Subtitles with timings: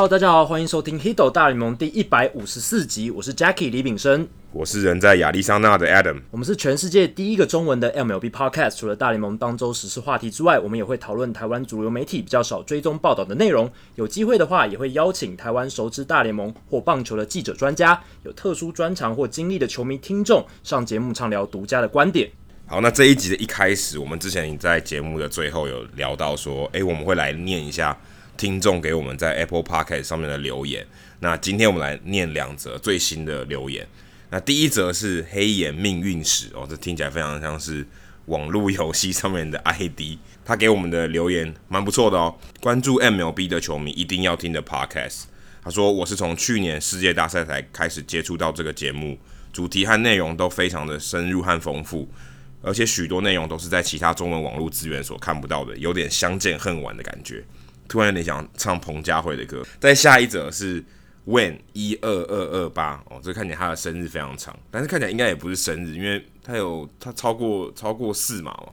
[0.00, 8.78] Hello，大家好，欢迎收听《h i d o 大联盟》第一百五十四集，我是 Jackie 李炳生，我是人在亚利桑那的 Adam，我们是全世界第一个中文的 MLB Podcast。
[8.78, 13.70] 除了大联盟当周时事话题之外，我们也会讨论台湾主流媒体比较少追踪报道的内容。
[13.96, 22.30] 有机会的话，也会邀请台湾熟知大联盟或棒球的记者、专家，有特殊专长或经历的球迷听众上节目畅聊独家的观点。
[22.66, 27.94] 好，那这一集的一开始，我们之前在节目的最后有聊到说，诶，我们会来念一下。
[28.40, 30.86] 听众给我们在 Apple Podcast 上面的留言，
[31.18, 33.86] 那今天我们来念两则最新的留言。
[34.30, 37.86] 那第一则是黑岩命运史哦，这听起来非常像是
[38.26, 40.16] 网络游戏上面的 ID。
[40.42, 45.24] 他给我们的留言蛮不错的哦，关注 MLB 的球迷一定要听的 Podcast。
[45.62, 49.18] 他说：“我是从去年世界大赛才开始接触到这个节目，
[49.52, 52.08] 主题和内容都非常的深入和丰富，
[52.62, 57.44] 而且许多内容都是在其他中文网络资源所看不到的，有点相见恨晚的感觉。”
[57.90, 59.66] 突然有点想唱彭佳慧的歌。
[59.80, 60.82] 再下一则是
[61.26, 68.68] When 一二二二八哦，这看起来他的生日非常长，但是看起来应该也不是生日，因为他有他超过超过四码嘛。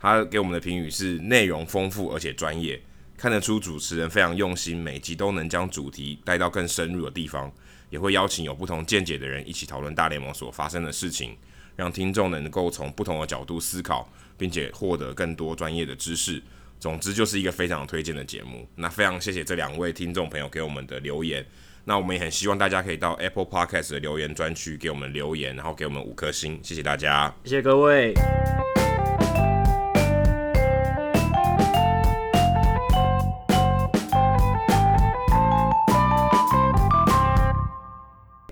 [0.00, 2.80] 他给我们的评语是内容丰富而且专业，
[3.18, 7.52] 看得出主持人非常用心，每集都能将主题带到更深入的地方，
[7.90, 11.36] 也会邀请有不同见解的人一起讨论大联盟所发生的事情，
[11.76, 16.42] 让听众能够从不同的角度思考，并且获得更多专业的知识。
[16.80, 18.66] 总之就是一个非常推荐的节目。
[18.74, 21.46] 那非常谢谢这两位听众朋友给我们的留言。
[21.84, 26.58] 那我们也很希望大家可以到 Apple Podcast 的留言专区给我们留言，然后给我们五颗星。
[26.62, 28.14] 谢谢大家，谢谢各位。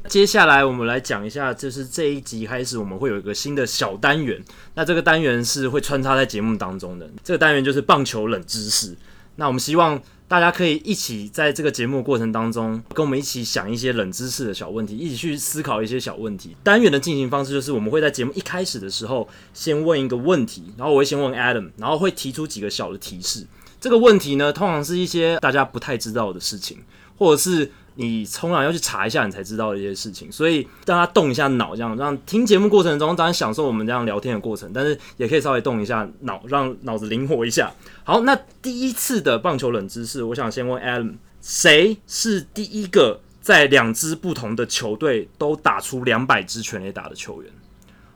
[0.09, 4.43] 接下来我们来讲一下，就是这一集开始我们会有一个新的小单元。
[4.75, 7.09] 那这个单元是会穿插在节目当中的。
[7.23, 8.97] 这个单元就是棒球冷知识。
[9.37, 16.57] 那我们希望大家可以一起在这个节目过程当中，跟我们一起想一些冷知识的小问题，一起去思考一些小问题。
[16.63, 23.47] 单元的进行方式就是我们会在节目一开始的时候先问一个问题，然后我会先问 Adam，然后会提出几个小的提示。
[23.79, 26.79] 这个问题呢，通常是一些大家不太知道的事情，
[27.19, 27.71] 或者是。
[28.01, 37.73] 你通常要去查一下，你才知道的一些事情，所以让他动一下脑，这样让听节目过程中当然享受我们这样聊天的过程，但是也可以稍微动一下脑，让脑子灵活一下。
[38.05, 47.51] 好，那第一次的棒球冷知识，我想先问 Adam，谁是第一个在两支不同的球队都打出两百支全垒打的球员？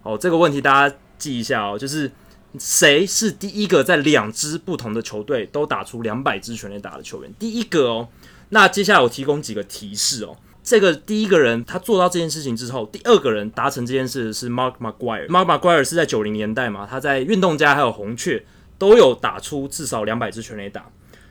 [0.03, 2.09] 好，这个问题大家记一下哦，就是
[2.57, 7.35] 谁是第一个在两支不同的球队都打出两百支全垒打的球员？
[7.37, 8.07] 第一个哦。
[8.55, 10.37] 那接下来我提供几个提示哦。
[10.63, 15.27] 这个第一个人他做到这件事情之后，第二个人达成这件事是 Mark McGuire。
[15.27, 18.45] Mark McGuire 是在九零年代嘛，他在运动家还有红雀
[18.79, 20.87] 都有打出至少两百支全垒打。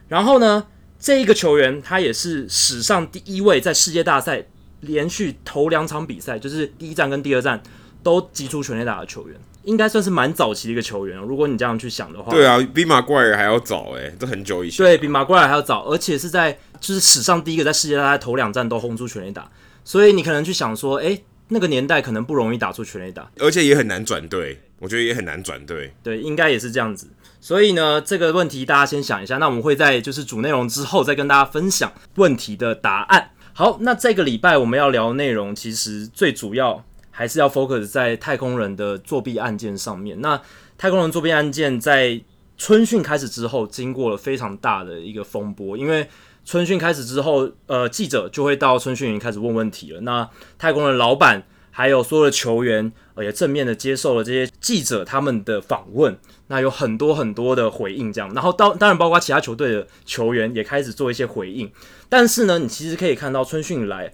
[0.07, 0.65] 然后呢，
[0.99, 4.47] 这一个球员他也是史上第一位在世界大赛
[4.81, 7.61] 连续头两场比赛，就是第一战跟第二战
[8.01, 9.39] 都击出全垒打的球员。
[9.63, 12.31] 应该算是蛮早期的一个球员，如果你这样去想的话。
[12.31, 14.85] 对啊，比马怪尔还要早哎，这很久以前。
[14.85, 19.49] 对，比马怪尔还要早，而且是在就是史上第一个在世界大赛头两站都轰出全垒打，
[19.83, 25.93] 所以你可能去想说，哎，那个年代可能不容易打出全垒打，而且也很难转队，我觉得也很难转队。
[26.01, 27.07] 对，应该也是这样子。
[27.39, 33.31] 所以呢，这个问题大家先想一下，那我们会在就是主内容之后再跟大家分享问题的答案。
[33.53, 36.83] 好，那这个礼拜我们要聊的内容其实最主要。
[37.11, 40.19] 还是要 focus 在太空人的作弊案件上面。
[40.21, 40.41] 那
[40.77, 42.19] 太空人作弊案件在
[42.57, 45.77] 春训开始之后，经过了非常大的一个风波。
[45.77, 46.07] 因为
[46.45, 50.01] 春训开始之后，呃，记者就会到春训营开始问问题了。
[50.01, 50.27] 那
[50.57, 56.17] 太空人老板还有所有的球员，呃，也正面的接受了这些记者他们的访问。
[56.47, 58.33] 那有很多很多的回应，这样。
[58.33, 61.71] 然后当当然包括其他球队的球员也开始做一些回应。
[62.09, 64.13] 但是呢，你其实可以看到春训以来。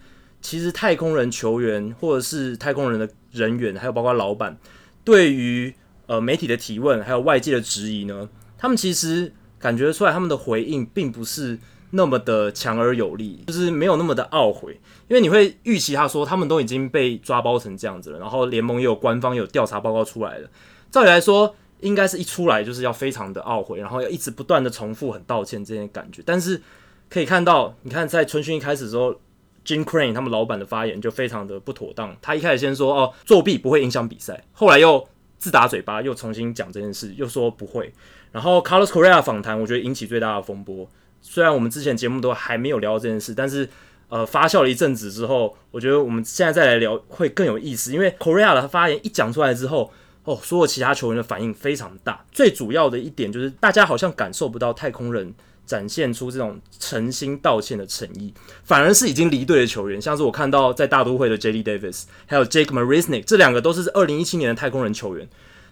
[0.49, 4.57] 其实太空人球员或者是太空人的人员，还有包括老板，
[5.03, 11.59] 对于呃媒体的提问，还有外界的质疑呢，他们其实感觉出来他们的回应并不是
[11.89, 14.79] 那么的强而有力，就是没有那么的懊悔。
[15.09, 20.49] 因为你会预期他说他们都已经被抓包成这样子了，然后联盟也有官方有调查报告出来了，
[20.89, 26.23] 照理来说应该是一出来就是要非常的懊悔，然后要一直不断的重复很道歉这些感觉。
[26.25, 26.61] 但是
[27.09, 29.13] 可以看到，你看在春训一开始的时候。
[29.67, 32.15] Jim Crane 他们老板的发言就非常的不妥当。
[32.21, 35.05] 他一开始先说哦，作弊不会影响比赛，后来又
[35.37, 37.93] 自打嘴巴，又重新讲这件事，又说不会。
[38.31, 40.89] 然后 Carlos Correa 访谈，我觉得引起最大的风波。
[41.21, 43.67] 虽然我们之前节目都还没有聊到这件事，但是
[44.07, 47.91] 呃发酵了一阵子之后，我觉得我们现在再来聊会更有意思。
[47.91, 49.91] 因为 Correa 的发言一讲出来之后，
[50.23, 52.25] 哦，所有其他球员的反应非常大。
[52.31, 55.33] 最主要的一点就是大家好像感受不到太空人
[55.67, 58.33] 展现出这种诚心道歉的诚意，
[58.63, 61.61] 反而是已经离队的球员，像是我看到在大都会的 J.D.
[61.61, 65.27] Davis，还有 Jake Marisnick，这两个都是二零一七年的太空人球员，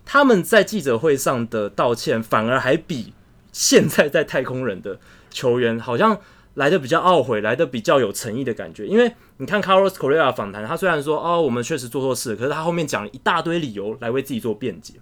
[0.05, 3.13] 他们在记者会上的道歉，反而还比
[3.53, 4.99] 现在在太空人的
[5.29, 6.19] 球员好像
[6.55, 8.85] 来的比较懊悔，来的比较有诚意的感觉。
[8.85, 14.95] 因为你看 Carlos Correa 访谈，他虽然说哦，我们确实做错事，可是他后面讲了一大堆理由来为自己做辩解，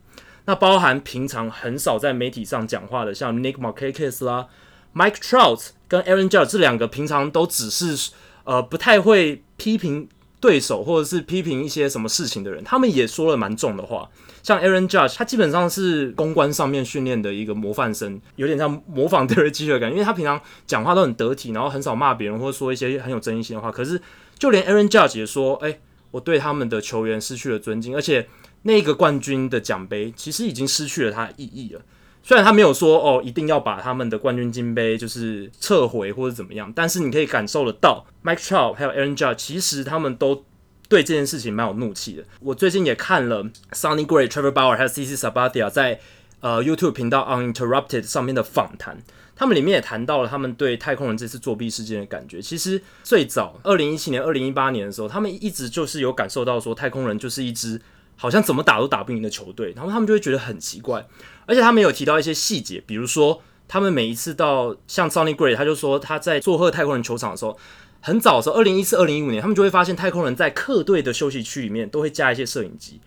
[0.45, 4.47] 那包含平常很少在媒体上讲话的，像 Nick Markakis 啦。
[4.95, 8.11] Mike Trout 跟 Aaron Judge 这两个平常都只是
[8.43, 10.07] 呃不太会批评
[10.39, 14.09] 对手或者是批评一些什么事情的人，他们也说了蛮重的话。
[14.41, 23.71] 像 Aaron Judge，他基本上是公关上面训练的一个模范生，有点像模仿 Derek Jeter 的感觉，因为他平常讲话都很得体，然后很少骂别人或者说一些很有争议性的话。
[23.71, 24.01] 可是
[24.37, 25.79] 就连 Aaron Judge 也说：“哎、
[26.11, 28.27] 我对他们的球员失去了尊敬，而且
[28.63, 31.81] 那个冠军的奖杯其实已经失去了它的意义了。”
[32.23, 40.45] 虽然他没有说哦，一定要把他们的冠军金杯就是撤回或者怎么样，但是你可以感受得到，Mike Trout 还有 Aaron Judge，其实他们都
[40.87, 42.23] 对这件事情蛮有怒气的。
[42.39, 43.43] 我最近也看了
[43.73, 45.99] Sonny Gray、Trevor Bauer 还有 CC Sabathia 在
[46.39, 48.97] 呃 YouTube 频道 Uninterrupted 上面的访谈，
[49.35, 52.41] 他们里面也谈到了他们对太空人这次作弊事件的感觉。
[52.41, 57.81] 其实最早二零一七年、二零一八年的时候，他们一直就是有感受到说太空人就是一支
[58.23, 61.05] 好像怎么打都打不赢的球队，然后他们就会觉得很奇怪。
[61.45, 67.59] 而且他们有提到一些细节，比如说他们每一次到像 Sonny Gray，他就说他在做客太空人球场的时候，
[67.99, 73.01] 很早的时候，二零一四、二零一五年，他们就会发现太空人在客队的休息区里面都会架一些摄影机，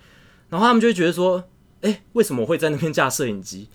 [0.51, 1.43] 然后他们就会觉得说，
[1.81, 3.71] 诶，为什么我会在那边架摄影机？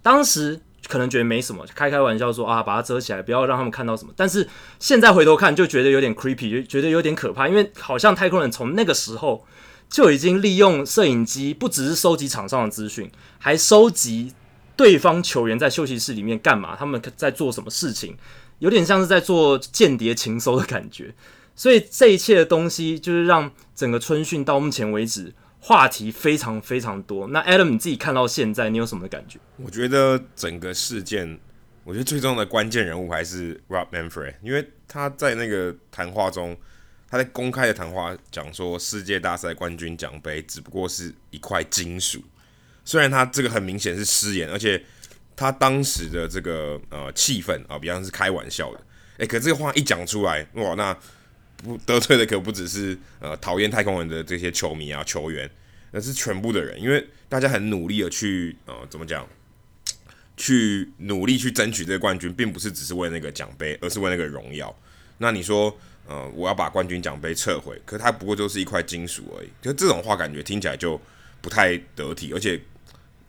[0.00, 4.12] 当时可能觉得没什么，开开玩笑说啊，把它遮起来，不要让他们看到什么。
[4.14, 4.48] 但是
[4.78, 9.44] 现在回头看，就觉得有点 creepy，就觉得有点可怕，因为好像太空人从那个时候。
[9.88, 14.32] 就已经利用摄影机，不只是收集场上的资讯，还收集
[14.74, 18.16] 对方球员在休息室里面干嘛，他们在做什么事情，
[18.58, 21.14] 有点像是在做间谍情搜的感觉。
[21.54, 27.28] 所以这一切的东西，就是让整个春训到目前为止话题非常非常多。
[27.28, 29.38] 那 Adam，你自己看到现在，你有什么感觉？
[29.58, 31.38] 我觉得整个事件，
[31.84, 36.56] 我觉得最重要的关键人物还是 Rob Manfred，因为他在那个谈话中。
[37.14, 42.20] 他在公开的谈话讲说，世界大赛冠军奖杯只不过是一块金属。
[42.84, 44.84] 虽然他这个很明显是失言，而且
[45.36, 48.80] 他当时的这个呃气氛啊，比方是开玩笑的。
[49.18, 50.92] 诶，可这个话一讲出来，哇，那
[51.58, 55.48] 不得罪的可不只是呃讨厌太空人的这些球迷啊、球员，
[55.92, 59.24] 而是全部的人，因为大家很努力的去呃怎么讲，
[60.36, 64.76] 去努力去争取这个冠军，并不是只是为那个奖杯，而是为那个荣耀。
[65.18, 65.78] 那你说？
[66.06, 69.48] 呃，我要把冠军奖杯撤回，可是它不过就是一块金属而已。
[69.62, 71.00] 就这种话，感觉听起来就
[71.40, 72.60] 不太得体，而且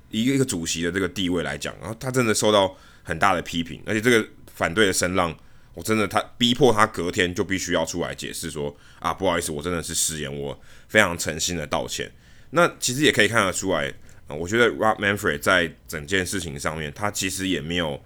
[0.09, 5.33] 以一个主席的这个地位来讲，然后他真的受到很大的批评，而且这个反对的声浪，
[5.73, 12.11] 我真的他逼迫他隔天就必须要出来解释说啊，不好意思，我真的是失言，我非常诚心的道歉。
[12.49, 13.93] 那其实也可以看得出来，
[14.27, 18.03] 我觉得 Rob Manfred 在整件事情上面，他其实也没有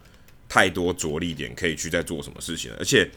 [0.48, 3.10] 太多着力点可以去再做什么事情，而且。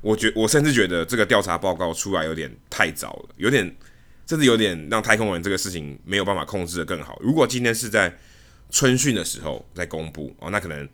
[0.00, 3.76] 我觉我甚至觉得这个调查报告出来有点太早了，有点
[4.26, 7.18] 甚至有点让太空人这个事情没有办法控制得更好。
[7.20, 8.16] 如果今天是在
[8.70, 10.88] 春训的时候再公布哦，那可能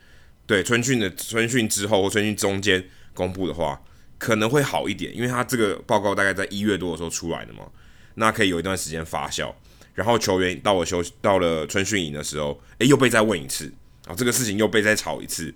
[0.47, 2.83] 对春训的春训之后或春训中间
[3.13, 3.79] 公布的话，
[4.17, 7.67] 可能会好一点，因为他这个报告大概在一月多的时候出来的嘛，
[8.15, 9.53] 那可以有一段时间发酵。
[9.93, 13.67] 然后球员到了休到了春训营的时候，诶，又被再问一次，
[14.07, 15.55] 然后这个事情又被再炒一次，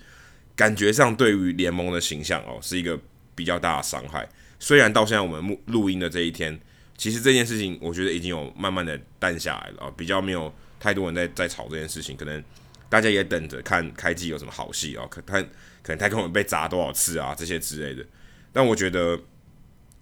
[0.55, 2.99] 感觉上对于联盟的形象哦是一个。
[3.39, 4.29] 比较大的伤害，
[4.59, 6.59] 虽然到现在我们录录音的这一天，
[6.97, 12.43] 其实这件事情我觉得已经有慢慢的淡下来了啊，比较没有太多人在在吵这件事情，可能
[12.89, 15.41] 大家也等着看开机有什么好戏啊，可看
[15.85, 18.05] 可能太空人被砸多少次啊这些之类的，
[18.53, 19.17] 但我觉得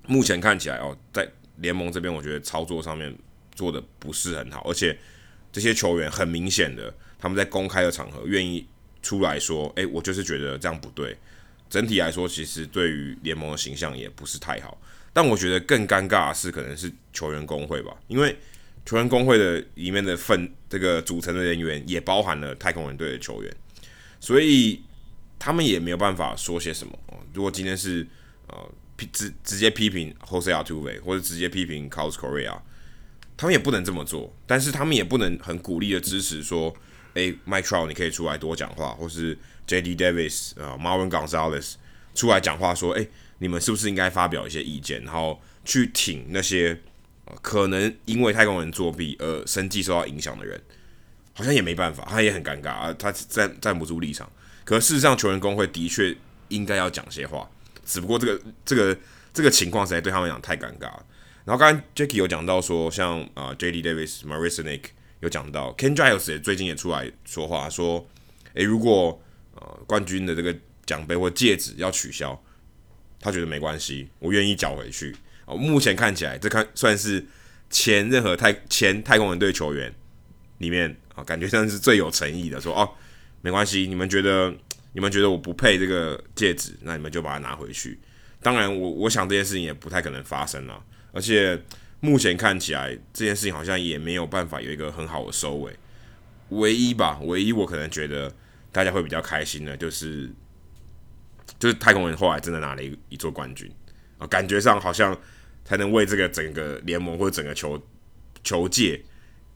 [0.06, 3.14] 目前看起来哦，在联盟这边，我觉得操作上面
[3.54, 4.98] 做的不是很好，而且
[5.52, 8.66] 这些球员很明显的他们在公开的场合愿意
[9.02, 11.14] 出来说，诶，我就是觉得这样不对。
[11.68, 14.80] 整体来说，其实对于联盟的形象也不是太好。
[15.12, 18.36] 但我觉得更尴尬的是，可能是球员工会吧，因为
[18.84, 23.56] 球员工会的里面的份这个组成的人员也包含了太空人队的球员，
[24.20, 24.82] 所以
[25.38, 26.96] 他们也没有办法说些什么。
[27.32, 28.06] 如果今天是
[28.48, 32.60] 呃批直直接批评 Jose Altuve 或者直接批评 Carlos Correa，
[33.38, 34.36] 他们也不能这么做。
[34.46, 36.76] 但是他们也不能很鼓励的支持说，
[37.14, 39.36] 诶，Mike Trout 你可以出来多讲话，或是。
[39.66, 39.96] J.D.
[39.96, 41.74] Davis 啊、uh,，Marwin Gonzalez
[42.14, 43.08] 出来讲话说：“诶、
[43.38, 46.80] 你们是不是应该发表一些意见，然后去挺那些、
[47.42, 50.60] 可能因为太空人作弊而生计受到影响的人？
[51.34, 54.30] 好像也没办法，他也很尴尬啊，他站站不住立场。
[54.64, 56.16] 可事实上，球员工会的确
[56.48, 57.46] 应该要讲些话，
[57.84, 58.98] 只不过这个这个
[59.34, 61.04] 这个情况实在对他们讲太尴尬了。
[61.44, 63.82] 然后刚刚 Jackie 有讲到说，像啊、J.D.
[63.82, 64.82] Davis、Marisnick
[65.20, 68.08] 有讲到，Ken Giles 也最近也出来说话说，
[68.54, 69.22] 诶，如果
[69.86, 70.54] 冠军的这个
[70.84, 72.40] 奖杯或戒指要取消，
[73.20, 75.14] 他觉得没关系，我愿意缴回去。
[75.44, 77.24] 哦，目前看起来这看算是
[77.70, 79.92] 前任何太前太空人队球员
[80.58, 82.88] 里面啊、感觉像是最有诚意的，说哦
[83.40, 84.54] 没关系，你们觉得
[84.92, 87.98] 你们觉得我不配这个戒指，那你们就把它拿回去。
[88.42, 90.82] 当然我，我我想这件事情也不太可能发生了。
[91.12, 91.60] 而且
[92.00, 95.72] 目前看起来这件事情好像也没有办法有一个很好的收尾。
[96.50, 98.32] 唯一吧，唯一我可能觉得
[98.76, 100.30] 大家会比较开心的就是
[101.58, 103.72] 就是太空人后来真的拿了一一座冠军，
[104.18, 105.18] 啊，感觉上好像
[105.64, 107.82] 才能为这个整个联盟或者整个球
[108.44, 109.02] 球界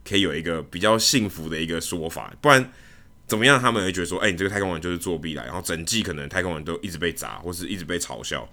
[0.02, 2.72] 可以有一个比较幸福的一个说法，不然
[3.26, 8.50] 怎么样他们会觉得说，哎，你这个太空人就是作弊啦，然后整季可能太空人都一直被砸，或是一直被嘲笑。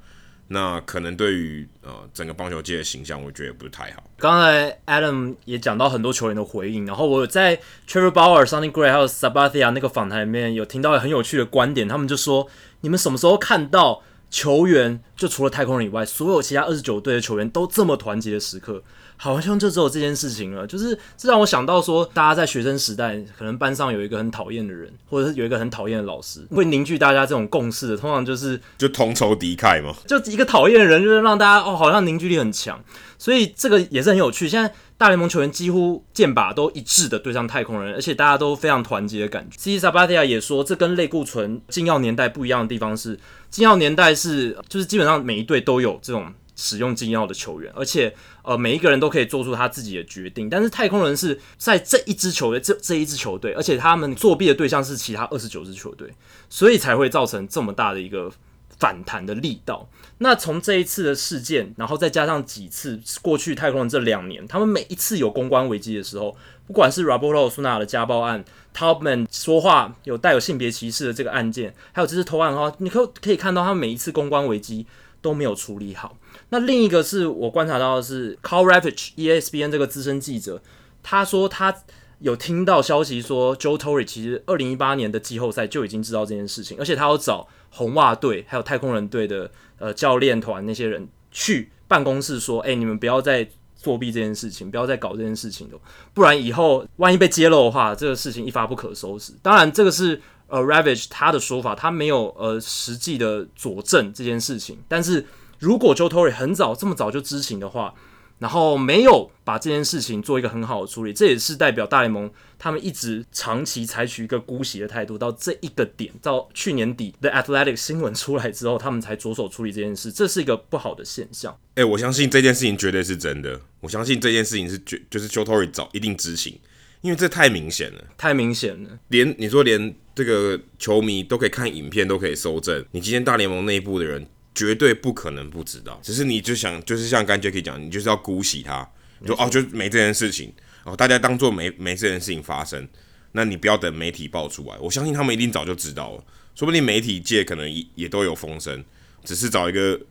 [0.50, 4.04] 那可能对于呃整个棒球界的形象，我觉得也不是太好。
[4.18, 12.48] 刚才 Adam 也讲到很多球员的回应，然后我在 Trevor Bauer、Sonny Gray 还有 Sabathia 那个访谈里面有听到很有趣的观点，他们就说：
[12.82, 18.82] 你们什么时候看到球员就除了太空人以外，所有其他二十九队的球员都这么团结的时刻？
[19.20, 32.80] 好像就只有这件事情了，就是这让我想到说，大家在学生时代，可能班上有一个很讨厌的人，或者是有一个很讨厌的老师，会凝聚大家这种共识的，通常就是就同仇敌忾嘛，就一个讨厌的人，就是让大家哦，好像凝聚力很强，
[33.18, 34.48] 所以这个也是很有趣。
[34.48, 39.58] 现在大联盟球员几乎剑靶都一致的对上太空人，而且大家都非常团结的感觉。
[39.58, 43.20] CC Sabathia 也说，这跟类固醇禁药年代不一样的地方是，
[43.50, 46.34] 禁药年代是就是基本上每一队都有这种。
[46.60, 48.12] 使用禁药的球员，而且
[48.42, 50.50] 呃每一个人都可以做出他自己的决定。
[50.50, 56.12] 但是太空人是在这一支球队，这这一支球队，而且他们作弊的对象是其他二十九支球队，
[56.50, 58.32] 所以才会造成这么大的一个
[58.80, 59.88] 反弹的力道。
[60.18, 66.36] 那从这一次的事件，然后再加上几次过去太空人这两年，他们每一次有公关危机的时候，
[66.66, 68.44] 不管是 Roberto 苏纳的家暴案
[68.78, 74.86] ，Taubman 说话有带有性别歧视的这个案件，还有这次偷案的话，你可可以看到他每一次公关危机
[75.22, 76.18] 都没有处理好。
[76.50, 80.62] 那另一个是我观察到的是，Carl Ravech ESPN 这个资深记者，
[81.02, 81.76] 他说他
[82.20, 95.80] 有听到消息说 Joe Torre 其实二零一八年的季后赛就已经知道这件事情，而且他要找红袜队还有太空人队的呃教练团那些人去办公室说，哎、你们不要再作弊这件事情，不要再搞这件事情了，
[96.14, 99.32] 不然以后万一被揭露的话，这个事情一发不可收拾。
[99.42, 105.26] 当然，这个是呃，Ravage 他的说法，他没有呃实际的佐证这件事情，但是。
[105.60, 107.92] 如果 Joe Torre 很早这么早就知情的话，
[108.40, 121.52] 然后没有把这件事情做一个很好的处理，这也是代表大联盟他们一直长期采取一个姑息的态度，到这一个点，到去年底 The Athletic 新闻出来之后，他们才着手处理这件事，这是一个不好的现象。
[121.76, 126.60] 哎、欸，我相信这件事情绝对是真的，我相信这件事情是绝就是 Joe Torre 早一定知情，
[127.02, 134.28] 因为这太明显了，太明显了，连你说连这个球迷都可以看影片，都可以搜证，你今天大联盟内部的人。
[134.58, 140.52] 绝对不可能不知道，只是你就想，就是像刚才 Jacky 讲，你就是要姑息他，你说哦，就没这件事情，
[140.84, 142.88] 哦，大家当做没没这件事情发生，
[143.34, 146.24] 那你不要等媒体爆出来，我相信他们一定早就知道了，
[146.56, 148.84] 说不定媒体界可能也也都有风声，
[149.24, 150.02] 只是找一个。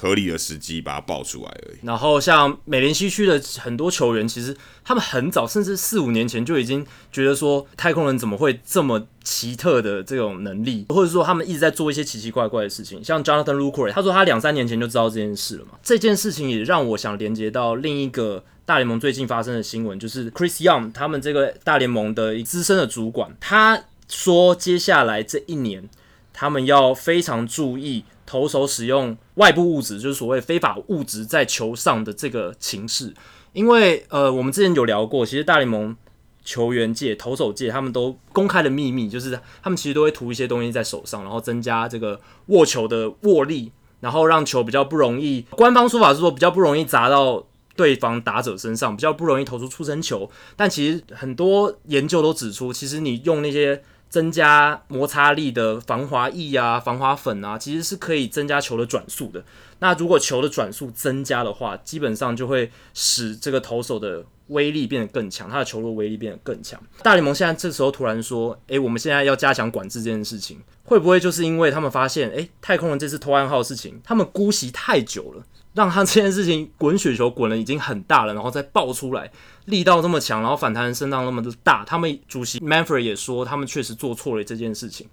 [0.00, 1.78] 合理的时机把它爆出来而已。
[1.82, 13.04] 然后像美联西区的很多球员，其实他们很早，甚至四五年前就已经觉得说，太空人怎么会这么奇特的这种能力，或者说他们一直在做一些奇奇怪怪的事情。
[13.04, 15.72] 像 Jonathan Lucroy，他说他两三年前就知道这件事了嘛。
[15.82, 25.90] 这件事情也让我想连接到另一个大联盟最近发生的新闻，就是 Chris Young 他们这个大联盟的资深的主管，他说接下来这一年
[26.32, 28.04] 他们要非常注意。
[28.30, 33.12] 投手使用外部物质，就是所谓非法物质在球上的这个情势，
[33.52, 35.96] 因为呃，我们之前有聊过，其实大联盟
[36.44, 45.44] 球员界、投手界他们都公开的秘密，就是他们其实都会涂一些东西在手上，然后增加这个握球的握力，然后让球比较不容易。
[45.50, 47.44] 官方说法是说比较不容易砸到
[47.74, 50.30] 对方打者身上，比较不容易投出出身球。
[50.54, 53.82] 但其实很多研究都指出，其实你用那些。
[54.10, 59.42] 增加摩擦力的防滑液啊、防滑粉啊，其实是可以增加球的转速的。
[59.78, 66.78] 那如果球的转速增加的话，基本上就会使这个投手的威力变得更强，他的球路威力变得更强。
[67.02, 79.30] 大联盟现在这时候突然说：“诶、我们现在要加强管制这件事情，会不会就是因为他们发现，诶、太空人这次偷暗号事情，他们姑息太久了？”让他这件事情滚雪球滚了已经很大了，然后再爆出来，
[79.66, 81.84] 力道这么强，然后反弹声浪那么的大。
[81.84, 85.06] 他们主席 Manfred 也说，他们确实做错了这件事情。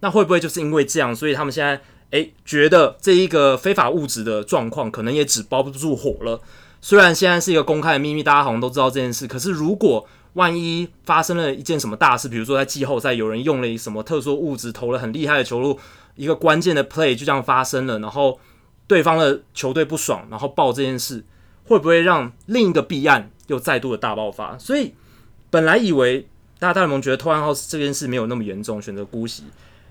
[0.00, 1.80] 那会不会就是因为这样，所以他们现在
[2.10, 6.40] 诶觉得这一个非法物质的状况可能也纸包不住火了？
[6.80, 15.78] 虽然现在是一个公开的秘密，大家好像都知道这件事，可是如果万一发生了一件什么大事，比如说在季后赛有人用了一什么特殊物质投了很厉害的球路，
[16.16, 18.40] 一个关键的 play 就这样发生了，然后
[18.86, 21.22] 对方的球队不爽，然后爆这件事，
[21.70, 24.58] 会不会让另一个弊案又再度的大爆发？
[24.58, 24.92] 所以
[25.50, 26.26] 本来以为
[26.58, 29.44] 大家大联盟觉得偷暗号这件事没有那么严重，选择姑息，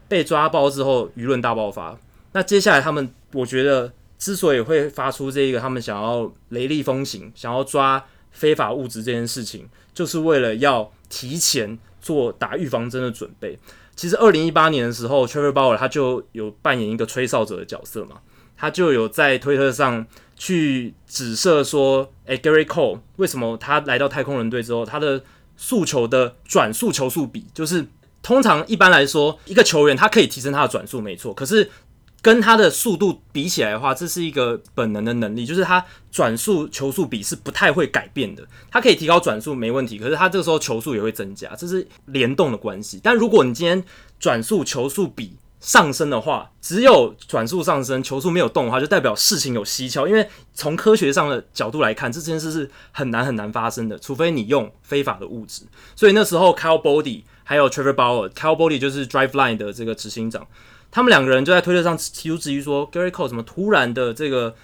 [0.09, 1.97] 被抓包之后舆论大爆发。
[2.33, 9.69] 那接下来他们，我觉得之所以会发出这一个他们想要雷厉风行，想要抓非法物质这件事情。
[9.93, 13.57] 就是为了要提前做打预防针的准备。
[13.95, 18.17] 其实二零一八年的时候，Trevor Bauer 他就有扮演一个吹哨者的角色嘛，
[18.59, 25.23] 他就有在推特上去指涉说，诶，Gary Cole 为什么他来到太空人队之后，他的
[25.55, 27.87] 速球的转速球速比，就是
[28.21, 31.71] 通常一般来说，一个球员他可以提升他的转速，没错，可是。
[32.21, 38.45] 跟他的速度比起来的话，这是一个本能的能力，就是他转速球速比是不太会改变的。
[38.69, 42.99] 他可以提高转速没问题，可是他这个时候球速也会增加，这是联动的关系。
[43.01, 43.81] 但如果你今天
[44.19, 50.07] 转速球速比上升的话，只有转速上升，球速没有动的话，就代表事情有蹊跷。
[50.07, 55.63] 因为从科学上的角度来看，这件事是很难很难发生的，除非你用非法的物质。
[55.95, 60.47] 所以那时候，Kyle Body 还有 Trevor Bauer，Kyle Body 就是 Driveline 的这个执行长。
[60.91, 64.55] 他们两个人就在推特上提出质疑说 Gary Cole 怎么突然的这个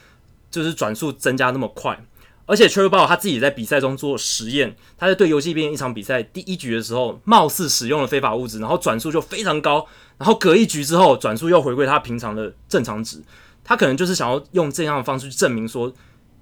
[0.50, 2.04] 就是转速增加那么快？
[2.46, 9.86] 而且 Triple，他自己在比赛中做实验，他在对游戏变一场比赛第一局的时候，貌似使用了非法物质，然后转速就非常高，
[10.18, 13.22] 然后隔一局之后转速又回归他平常的正常值。
[13.64, 15.92] 他可能就是想要用这样的方式去证明说，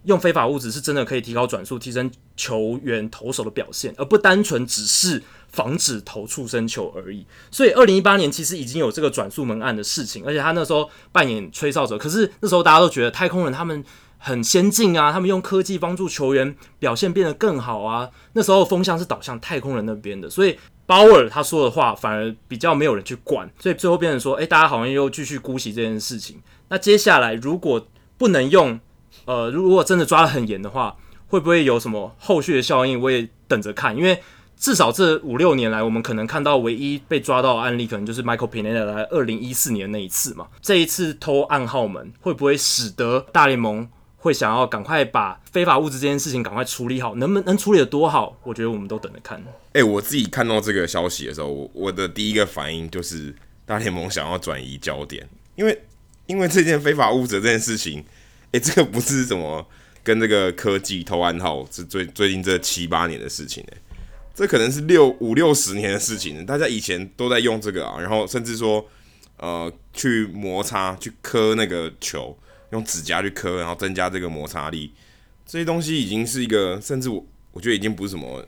[0.04, 5.24] 用非法物质是真的可以提高转速，提升球员投手的表现，而不单纯只是。
[5.54, 11.96] 防止投触身球而已，所以二零一八年其实已经有这个转速门案的事情，而且他那时候扮演吹哨者。
[11.96, 13.86] 可是那时候大家都觉得太空人他们
[14.26, 18.10] 很先进啊，他们用科技帮助球员表现变得更好啊。
[18.32, 26.42] 那时候风向是导向太空人那边的，所以鲍尔他说的话反而比较没有人去管，所以最后变成说，诶、大家好像又继续姑息这件事情。
[26.70, 27.86] 那接下来如果
[28.18, 28.80] 不能用，
[29.26, 30.96] 呃，如果真的抓得很严的话，
[31.28, 33.02] 会不会有什么后续的效应？
[33.02, 34.18] 我也等着看，因为。
[34.56, 40.48] 至少这五六年来，我们可能看到唯一被抓到的案例，可能就是 Michael Pineda 来二零一四年那一次嘛。
[40.62, 43.86] 这一次偷暗号门，会不会使得大联盟
[44.24, 47.14] 会想要赶快把非法物质这件事情赶快处理好？
[47.16, 48.40] 能不能处理得多好？
[48.44, 49.44] 我觉得我们都等着看。
[49.74, 55.78] 哎、我自己看到这个消息的时候，我我的第一个反应就是大联盟想要转移焦点，因为
[56.26, 58.02] 因为这件非法物质这件事情，
[58.54, 59.68] 哎、这个不是什么
[60.02, 63.78] 跟这个科技偷暗号是最最近这七八年的事情哎、
[64.34, 68.86] 这可能是六五六十年的事情，大家以前都在用这个啊，然后甚至说，
[69.36, 72.38] 呃，去摩擦、去磕那个球，
[72.74, 74.92] 用指甲去磕，然后增加这个摩擦力，
[75.46, 78.46] 这些东西已经是一个，甚至我我觉得已经不是什么，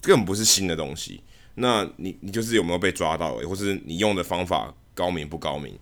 [0.00, 1.22] 根本不是新的东西。
[1.56, 5.78] 那你你就是有没有被抓到，或是你用的方法高明不高明？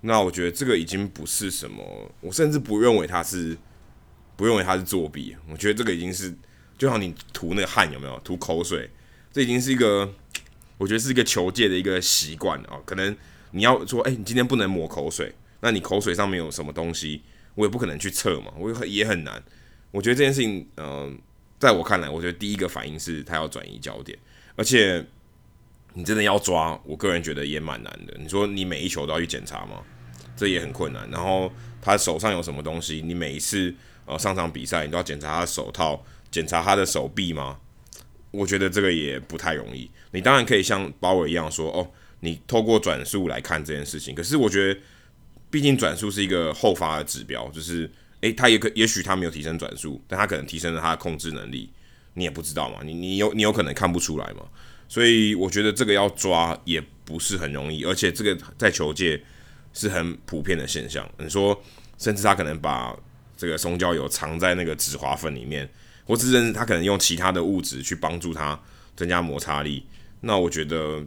[0.00, 3.56] 那我觉得这个已经不是什么，我甚至不认为它是，
[4.36, 6.34] 不认为它是作弊，我觉得这个已经是。
[6.78, 8.90] 就像你涂那个汗有没有涂口水？
[9.30, 10.12] 这已经是一个，
[10.78, 12.80] 我觉得是一个球界的一个习惯啊。
[12.84, 13.16] 可能
[13.52, 17.22] 你要说，哎、你今天不能抹口水，那你口水上面有什么东西，
[17.54, 19.42] 我也不可能去测嘛，我也也很难。
[19.90, 21.18] 我觉得这件事情，嗯、
[21.58, 24.18] 在我看来，我觉得第一个反应是他要转移焦点，
[24.56, 25.04] 而且
[25.94, 28.16] 你真的要抓，我个人觉得也蛮难的。
[28.18, 29.82] 你说你每一球都要去检查吗？
[30.36, 31.08] 这也很困难。
[31.10, 33.74] 然后他手上有什么东西，你每一次
[34.06, 36.04] 呃上场比赛，你都要检查他的手套。
[36.30, 37.58] 检查他的手臂吗？
[38.30, 39.90] 我觉得这个也不太容易。
[40.12, 41.86] 你当然可以像鲍尔一样说，哦，
[42.20, 44.14] 你透过转速来看这件事情。
[44.14, 44.80] 可是我觉得，
[45.52, 47.88] 毕竟转速是一个后发的指标，就是，
[48.22, 51.70] 诶，他也可也许他没有提升转速，但他可能提升了他的控制能力，
[52.14, 52.78] 你也不知道嘛。
[52.82, 54.42] 你你有你有可能看不出来嘛。
[54.88, 59.22] 所以我觉得这个要抓也不是很容易，而且这个在球界
[59.72, 61.08] 是很普遍的现象。
[61.18, 61.62] 你说，
[61.98, 62.96] 甚至他可能把
[63.36, 65.68] 这个松焦油藏在那个止滑粉里面。
[66.04, 68.60] 或者是他可能用其他的物质去帮助他
[68.96, 69.86] 增加摩擦力，
[70.20, 71.00] 那我觉得，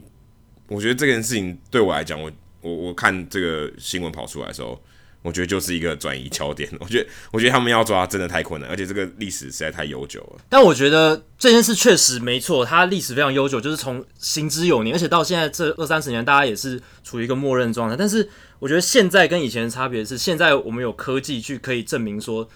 [0.68, 4.80] 我觉得这件事情对我来讲，我我我看这个新闻跑出来的时候，
[5.22, 6.70] 我觉得就是一个转移焦点。
[6.80, 10.44] 我觉得，我觉得他们要抓真的太困难，而且这个历史实在太悠久了。
[10.48, 17.96] 但我觉得这件事确实没错，它历史非常悠久，就是从行之有年，而且到现在这二三十年，大家也是处于一个默认状态。
[17.96, 22.48] 但是我觉得现在跟以前的差别是，现在我们有科技去可以证明说。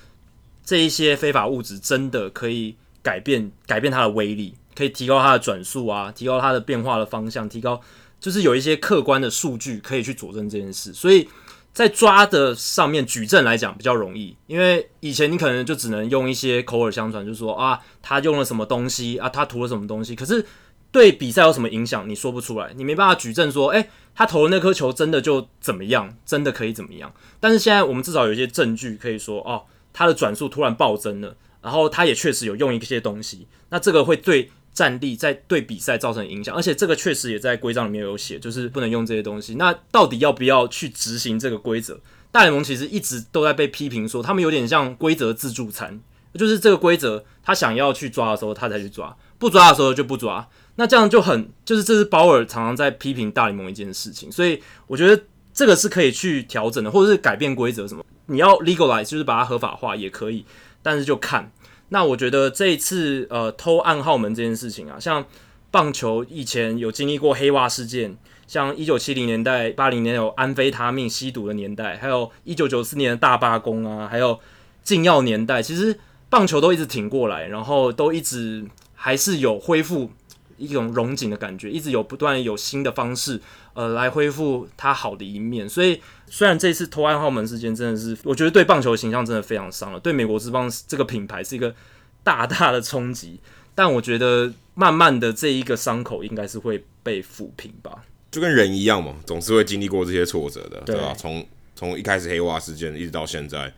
[0.62, 7.80] 这一些非法物质真的可以改变改变它的威力，可以提高它的转速啊，提高它的变化的方向，提高
[8.20, 11.26] 就是有一些客观的数据可以去佐证这件事，所以
[11.72, 20.44] 在抓的上面举证来讲比较容易，因为以前你可能就只能用一些口耳相传，就说啊，他用了什么东西啊，他涂了什么东西，可是
[20.92, 27.10] 对比赛有什么影响，你说不出来，你没办法举证说，诶，他投的那颗球真的就怎么样，真的可以怎么样。
[27.38, 34.50] 但是现在我们至少有一些证据可以说，哦，他的转速突然暴增了，然后他也确实有用一些东西，那这个会对。
[34.72, 39.54] 战力在对比赛造成影响，而且这个确实也在规章里面有写，就是不能用这些东西。
[39.56, 42.00] 那到底要不要去执行这个规则？
[42.30, 46.00] 大联盟其实一直都在被批评说，他们有点像规则自助餐，
[46.34, 50.48] 就是这个规则他想要去抓的时候他才去抓，不抓的时候就不抓。
[50.76, 54.30] 那这样就很，就是这是鲍尔常常在批评大联盟一件事情。
[54.30, 58.04] 所以我觉得这个是可以去调整的，或者是改变规则什么。
[58.26, 60.46] 你要 legalize 就是把它合法化也可以，
[60.82, 61.50] 但是就看。
[61.90, 65.24] 那我觉得这一次呃偷暗号门这件事情啊，像
[65.70, 74.38] 棒球以前有经历过黑袜事件，像一九七零年代、八零年有安非他命吸毒的年代，还有一九九四年的大罢工啊，还有
[74.82, 75.98] 禁药年代，其实
[76.28, 80.10] 棒球都一直挺过来，然后都一直还是有恢复
[80.58, 83.40] 一种融景的感觉，一直有不断有新的方式
[83.74, 86.00] 呃来恢复它好的一面，所以。
[86.32, 91.74] 虽然这次偷暗号门事件真的是，我觉得对棒球形象真的非常伤了，对美国之棒这个品牌是一个
[92.22, 93.40] 大大的冲击。
[93.74, 98.04] 但我觉得慢慢的这一个伤口应该是会被抚平吧。
[98.30, 101.12] 就跟人一样嘛，总是会经历过这些挫折的，对，对吧？
[101.18, 103.72] 从从一开始黑袜事件一直到现在，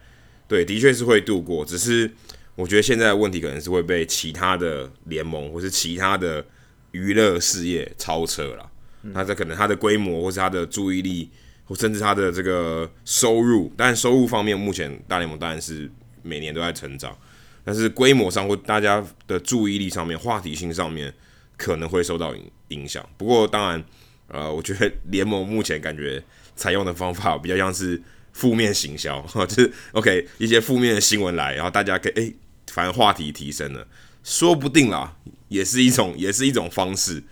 [0.46, 1.64] 对，的确是会度过。
[1.64, 2.10] 只是
[2.54, 6.44] 我觉得现在的问题可能是会被其他的联盟或是其他的
[6.90, 8.70] 娱乐事业超车了。
[9.00, 11.30] 那这可能它的规模或是它的注意力。
[11.64, 15.90] 或甚至他的这个收入，但收入方面，目前大联盟当然是
[16.22, 17.16] 每年都在成长，
[17.64, 21.12] 但是规模上或大家的注意力上面、话题性上面
[21.56, 23.08] 可能会受到影影响。
[23.16, 23.84] 不过，当然，
[24.26, 26.22] 呃，我觉得联盟目前感觉
[26.56, 28.00] 采用的方法比较像是
[28.32, 32.34] 负面行销，就是 OK 一些负面的新闻来，然后大家可以诶，
[32.66, 33.86] 反正话题提升了，
[34.24, 35.16] 说不定啦，
[35.48, 37.22] 也是一种也是一种方式。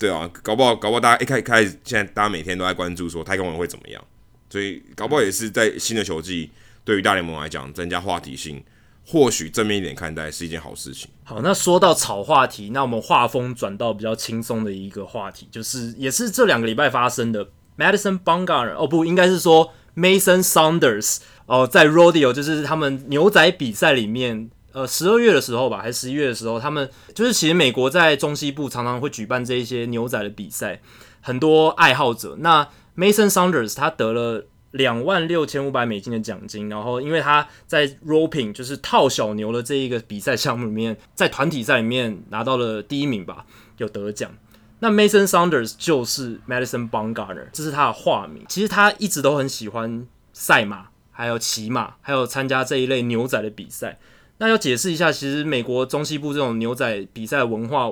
[0.00, 4.02] 对啊，搞不好，搞不好，大家一开开始，现在大家每天都在关注说太空人会怎么样，
[4.48, 6.50] 所以搞不好也是在新的球季，
[6.86, 8.64] 对于大联盟来讲，增加话题性，
[9.06, 11.10] 或许正面一点看待是一件好事情。
[11.22, 24.50] 好，那说到炒话题，那我们画风转到比较轻松的一个话题，就是也是这两个礼拜发生的，Madison Bumgarner，哦不，应该是说 Mason Saunders，哦，在 Rodeo 就是他们牛仔比赛里面。
[24.72, 30.80] 呃，十二月的时候吧，还是十一月的时候，他们就是其实美国在中西部常常会举办这一些牛仔的比赛，
[31.20, 32.36] 很多爱好者。
[32.38, 43.44] 那 Mason Saunders 他得了两万六千五百美金的奖金，然后因为他在 roping 就是套小牛的这一个比赛项目里面，在团体赛里面拿到了第一名吧，
[43.78, 44.30] 有得奖。
[44.78, 48.44] 那 Mason Saunders 就是 Madison Bumgarner，这是他的化名。
[48.48, 53.98] 其实他一直都很喜欢赛马，还有骑马，还有参加这一类牛仔的比赛。
[54.40, 57.86] 那要解释一下，其实美国中西部这种牛仔比赛文化，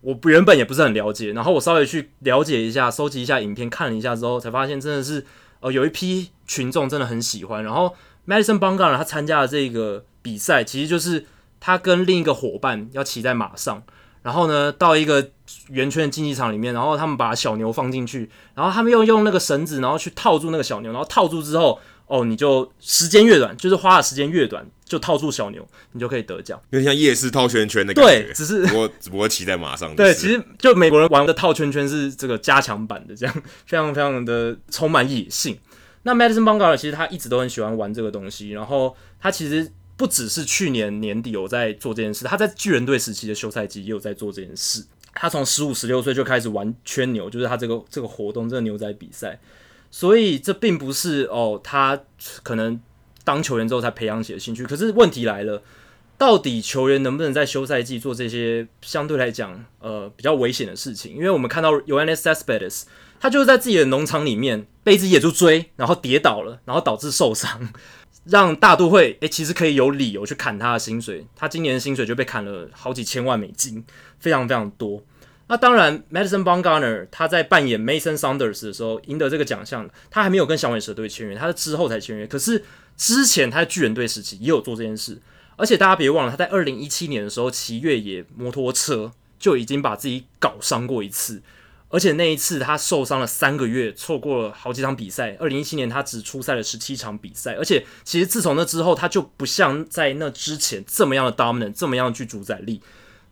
[0.00, 1.32] 我原本也不是很了解。
[1.32, 5.24] 然后我稍微去了解一下，收集一下影片，看了一下之后，才发现真的是，
[5.60, 7.62] 呃，有一批群众真的很喜欢。
[7.62, 7.94] 然后
[8.26, 11.26] Madison Bumgarner 他参加的这个比赛，其实就是
[11.60, 13.80] 他跟另一个伙伴要骑在马上，
[14.22, 15.30] 然后呢，到一个
[15.68, 21.78] 圆圈的竞技场里面，然后他们把小牛放进去，然后他们又用那个绳子，然后去套住那个小牛，然后套住之后。
[22.06, 26.60] 哦，你就时间越短，就是花的时间越短，就套住小牛，你就可以得奖。
[26.70, 28.22] 有点像夜市套圈圈的感觉。
[28.22, 29.96] 对，只是不过只不过骑在马上。
[29.96, 33.34] 对，其实就美国人玩的套圈圈是这个加强版的，这样
[33.66, 35.58] 非常非常的充满野性。
[36.02, 44.84] 那 Madison Bumgarner 其实他一直都很喜欢玩这个东西，然后他其实不只是去年年底有在做这件事，他在巨人队时期的休赛季也有在做这件事。
[45.14, 49.40] 他从十五十六岁就开始玩圈牛，就是他这个这个活动，这个牛仔比赛。
[49.94, 52.00] 所以这并不是哦，他
[52.42, 52.80] 可能
[53.22, 54.66] 当球员之后才培养起的兴趣。
[54.66, 55.62] 可是问题来了，
[56.18, 61.14] 到底球员能不能在休赛季做这些相对来讲呃比较危险的事情？
[61.14, 62.82] 因为我们看到 Yoenis Cespedes，
[63.20, 67.72] 他就是在自己的农场里面被一只野猪追，然后跌倒了，然后导致受伤，
[68.24, 71.24] 让大都会诶其实可以有理由去砍他的薪水。
[71.36, 73.84] 他今年的薪水就被砍了好几千万美金，
[74.18, 75.04] 非常非常多。
[75.46, 82.26] 那当然，Madison Bumgarner 他在扮演 Mason Saunders 的时候赢得这个奖项，他还没有跟响尾蛇队签约，他是之后才签约。
[82.26, 82.64] 可是
[82.96, 85.20] 之前他在巨人队时期也有做这件事，
[85.56, 91.42] 而且大家别忘了，他在二零一七年的时候骑越野摩托车就已经把自己搞伤过一次，
[91.90, 95.36] 而且那一次他受伤了三个月，错过了好几场比赛。
[95.38, 102.80] 二零一七年他只出赛了十七场比赛，而且其实自从那之后，他就不像在那之前这么样的 dominant，这么样的具主宰力。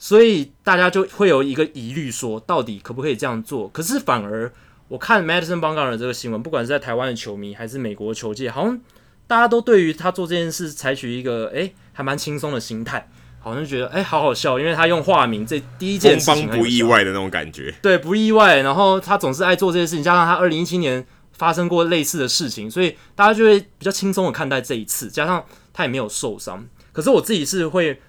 [0.03, 3.69] 所以大家就会有一个疑虑，说到底可不可以这样做？
[3.69, 4.53] 可是反而
[4.89, 8.81] 我看 Madison Bumgarner 这个新闻，不管是在台湾的球迷还是美国球界，好像
[9.29, 13.09] 大家都对于他做这件事采取一个诶、欸、还蛮轻松的心态。
[13.39, 18.57] 好像觉得哎、欸，好好笑，因为他用化名，这第一件事情不意外的那种感觉，对，不意外。
[18.63, 25.09] 然后他总是爱做这些事情，加上他二零一七年发生过类似的事情，所以大家就会比较轻松的看待这一次。
[25.09, 28.01] 加上他也没有受伤，可是我自己是会，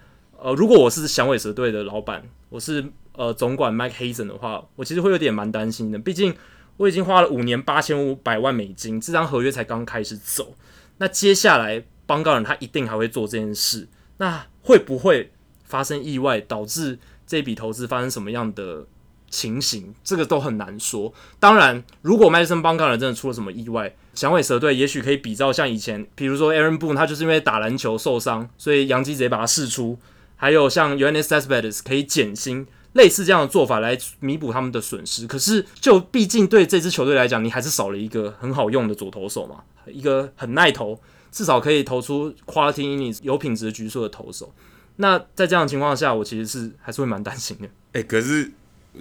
[0.43, 5.97] 呃，如果我是响尾蛇队的老板，我是呃总管 Mike Hazen 的话，我其实会有点蛮担心的。
[5.97, 6.35] 毕竟
[6.75, 10.53] 我已经花了五年八千五百万美金，这张合约才刚开始走，
[10.97, 13.87] 那接下来邦高人他一定还会做这件事。
[14.17, 15.31] 那会不会
[15.63, 18.85] 发生意外，导致这笔投资发生什么样的
[19.29, 19.95] 情形？
[20.03, 21.13] 这个都很难说。
[21.39, 29.97] 当然，如果 Madison Bumgarner 真的出了什么意外，响尾蛇队也许可以比照像以前，比如说 Aaron Boone，他就是因为打篮球受伤，所以杨基直接把他释出。
[30.43, 35.25] 还有像 Yoenis Cespedes 可以减薪，类似这样的做法来弥补他们的损失。
[35.25, 40.99] 可是，就毕竟对这支球队来讲，你还是少了一个很好用的左投手嘛，一个很耐投。
[41.31, 44.53] 至少可以投出 quality in 有品质的局数的投手。
[44.97, 47.69] 那在这样的情况下，我其实是还是会蛮担心的。
[47.93, 48.51] 哎、可是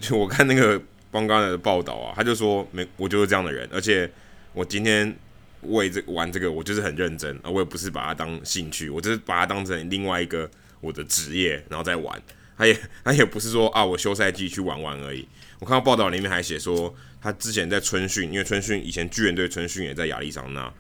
[0.01, 4.09] 就我看那个邦加的报道啊，他就说没，我就是这样的人，而且
[4.53, 5.13] 我今天
[5.63, 10.49] 为这玩这个，我就是很认真啊，我也不是把它当兴趣，我就是把它当成另外一个
[10.83, 12.23] 我的职业，然后再玩。
[12.59, 15.27] 他也 他也不是说啊，我休赛季去玩玩而已。
[15.59, 20.71] 我看到报道里面还写说，他之前在春训，因为春训以前巨人队春训也在亚利桑那。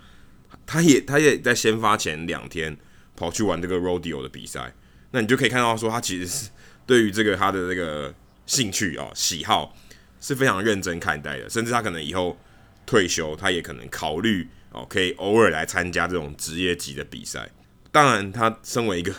[0.67, 2.77] 他也他也在先发前两天
[3.17, 4.73] 跑去玩这个 rodeo 的比赛，
[5.13, 6.51] 那你就可以看到说他其实是
[6.87, 8.15] 对于这个他的这个
[8.47, 9.75] 兴趣啊、哦、喜好
[10.21, 12.39] 是非常认真看待的，甚至他可能以后
[12.87, 17.49] 退休，他也可能考虑哦可以偶尔来参加这种职业级的比赛。
[17.91, 19.13] 当然，他身为一个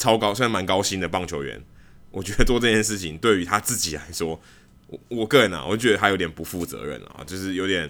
[0.00, 1.62] 超高虽然蛮高薪的棒球员，
[2.10, 4.40] 我觉得做这件事情对于他自己来说，
[4.88, 7.88] 我我个人啊，我就觉得他有点不负责任啊，就是有点。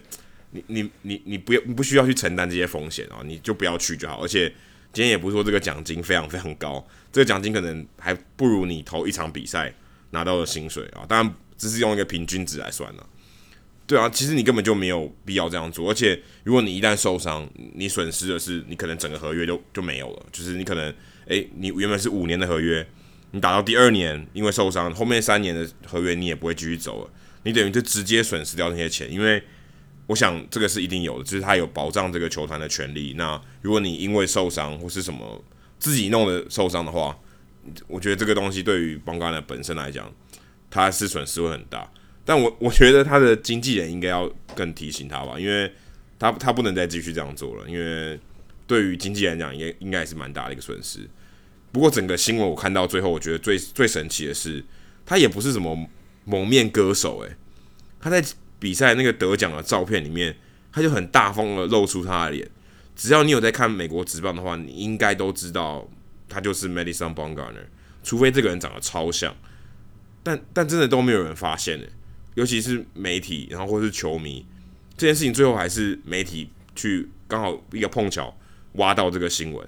[0.52, 4.20] 你你你你不要你不需要去承担这些风险啊，你就不要去就好。
[4.20, 4.48] 而且
[4.92, 9.72] 今天也不是说这个奖金非常非常高，这个奖金可能还不如你投一场比赛
[10.10, 11.06] 拿到的薪水啊。
[11.08, 13.06] 当然只是用一个平均值来算了。
[13.86, 15.88] 对啊，其实你根本就没有必要这样做。
[15.88, 20.26] 而且如果你一旦受伤，你损失的是你可能整个合约就就没有了。
[20.32, 20.92] 就是你可能
[21.30, 22.86] 诶，你原本是五年的合约，
[23.30, 27.10] 你打到第二年因为受伤，后面三年的合约你也不会继续走了，
[27.44, 29.42] 你等于就直接损失掉那些钱，因为。
[30.06, 33.14] 我想这个是一定有的，就是他有保障这个球团的权利。
[33.16, 35.40] 那如果你因为受伤或是什么
[35.78, 37.16] 自己弄的受伤的话，
[37.86, 40.12] 我觉得这个东西对于邦加的本身来讲，
[40.68, 41.88] 他是损失会很大。
[42.24, 45.72] 但我我觉得他的经纪人应该要更提醒他吧，因为
[46.18, 48.18] 他他不能再继续这样做了，因为
[48.66, 51.08] 对于经纪人来讲，应该应该也是蛮大的一个损失。
[51.72, 54.64] 不过整个新闻我看到最后，我觉得最最神奇的是，
[55.04, 55.88] 他也不是什么
[56.24, 57.36] 蒙面歌手，诶，
[58.00, 58.24] 他在。
[58.60, 60.36] 比赛那个得奖的照片里面，
[60.70, 62.50] 他就很大方的露出他的脸。
[62.94, 65.88] 只要你有在看美国职棒的话，你应该都知道
[66.28, 67.64] 他就是 Madison Bumgarner，
[68.02, 69.34] 除非这个人长得超像。
[70.22, 71.88] 但但真的都没有人发现诶，
[72.34, 74.44] 尤其是媒体，然后或是球迷，
[74.94, 78.36] 这件事情最后还是媒体去刚好一个碰巧
[78.72, 79.66] 挖到这个新闻。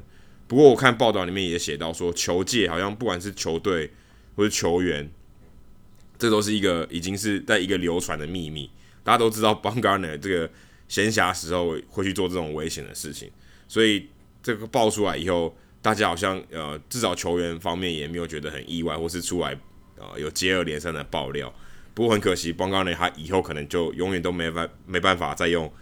[0.53, 3.91] 不过我看报道里面也写到说，球界好像不管是球队
[4.37, 5.11] 或是球员，
[6.19, 8.71] 这都是一个已经是在一个流传的秘密。
[9.03, 10.51] 大家都知道， Bumgarner 这个
[10.89, 13.31] 闲暇时候会去做这种危险的事情，
[13.67, 14.07] 所以
[14.43, 19.59] 这个爆出来以后，大家好像呃，至少球员方面也没有觉得很意外，或是出来
[19.97, 21.51] 呃有接二连三的爆料。
[21.95, 25.73] 不过很可惜，Bumgarner 他以后可能就永远都没办没办法再用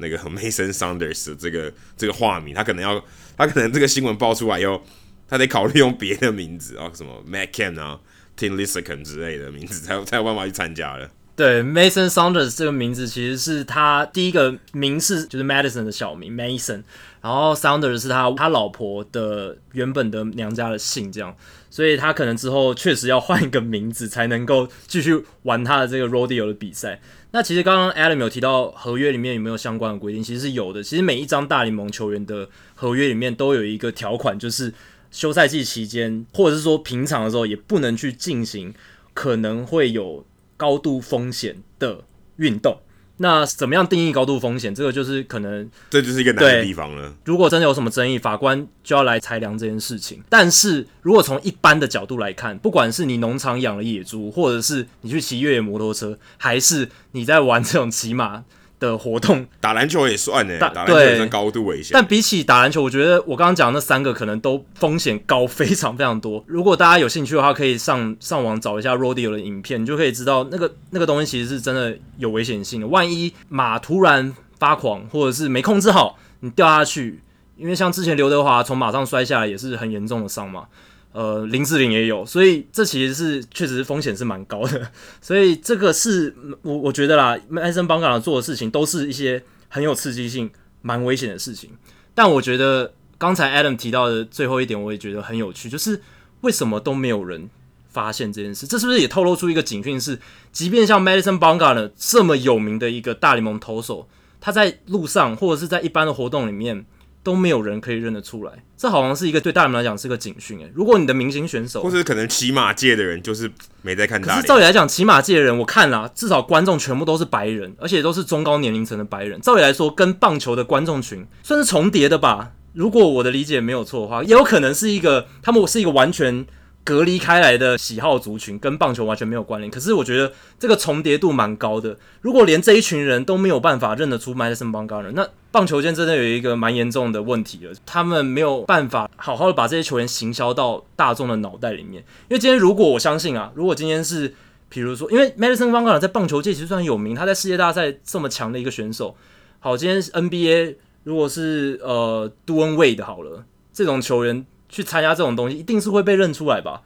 [0.00, 3.02] 那个 Mason Saunders 这个这个化名，他可能要
[3.36, 4.82] 他可能这个新闻爆出来以后，
[5.28, 8.00] 他得考虑用别的名字啊，什么 Matt Kemp 啊、
[8.36, 11.08] Tim Lincecum 之类的名字，才有才有办法去参加了。
[11.36, 16.82] 对，Mason Saunders 这个名字其实是他第一个名是就是 Madison 的小名 Mason，
[17.22, 21.34] 然后 Saunders 是他他老婆的原本的娘家的姓，这样，
[21.70, 27.00] 所以他可能之后确实要换一个名字才能够继续玩他的这个 Rodeo 的比赛。
[27.30, 30.82] 那其实刚刚 Adam 有提到合约里面有没有相关的规定，其实是有的。
[30.82, 34.74] 其实每一张大联盟球员的合约里面都有一个条款，就是
[35.10, 38.74] 休赛季期间或者是说平常的时候也不能去进行
[39.14, 40.26] 可能会有。
[40.60, 42.04] 高度风险的
[42.36, 42.82] 运动，
[43.22, 44.74] 那怎么样定义高度风险？
[44.74, 47.14] 这个就是可能，这就是一个难的地方了。
[47.26, 50.22] 如果真的有什么争议，法官就要来裁量这件事情。
[50.30, 58.42] 但是如果从一般的角度来看，不管是你农场养了野猪，或者是你去骑越野摩托车，还是你在玩这种骑马
[58.80, 61.90] 的活动，打篮球也算呢，打打篮球也算高度危险。
[61.92, 66.42] 但比起打篮球，我觉得我刚刚讲的那三个可能都风险高非常非常多。
[66.48, 72.86] 如果大家有兴趣的话，可以上上网找一下 Rodeo 的影片，你就可以知道那个那个东西其实是真的有危险性的。
[72.88, 77.20] 万一马突然发狂，或者是没控制好，你掉下去，
[77.56, 80.64] 因为像之前刘德华从马上摔下来也是很严重的伤嘛。
[81.12, 90.48] 呃，林志玲也有，所以这其实是确实风险是蛮高的， 所以这个是我我觉得啦，Madison Bumgarner 做的事情都是一些很有刺激性、
[90.82, 91.70] 蛮危险的事情。
[92.14, 96.00] 但我觉得刚才 Adam 提到的最后一点，我也觉得很有趣，就是
[96.42, 97.50] 为什么都没有人
[97.88, 98.68] 发现这件事？
[98.68, 100.00] 这是不是也透露出一个警讯？
[100.00, 100.16] 是，
[100.52, 104.08] 即便像 Madison Bumgarner 这么有名的一个大联盟投手，
[104.40, 106.86] 他在路上或者是在一般的活动里面。
[107.22, 110.70] 都没有人可以认得出来，这好像是一个对大人们来讲是个警讯诶。
[110.74, 113.50] 如果你的明星选手，或者可能骑马界的人就是
[113.82, 114.34] 没在看大。
[114.34, 119.40] 可是照理来讲，骑马界的人我看了，至少观众全部都是白人，而且都是中高年龄层的白人。
[119.40, 122.52] 照理来说，跟棒球的观众群算是重叠的吧？
[122.72, 126.46] 如果我的理解没有错的话，也有可能是一个他们是一个完全。
[126.82, 131.96] 隔离开来的喜好族群跟棒球完全没有关联，可是我觉得这个重叠度蛮高的。
[132.22, 137.72] 如果连这一群人都没有办法认得出 Madison b u m g a r n 那棒球界真的有一个蛮严重的问题了。
[137.84, 142.02] 他们没有办法好好的把这些球员行销到大众的脑袋里面。
[142.28, 144.34] 因为今天如果我相信啊，如果今天是，
[144.68, 149.14] 比如说，因为 Madison b u m g a r n 在棒球界其实算有名，他在世界大赛这么强的一个选手。
[149.58, 154.46] 好，今天 NBA 如果是呃 Dwyane Wade 好了，这种球员。
[154.70, 156.80] 去参加这种东西，一定是会被认出来吧，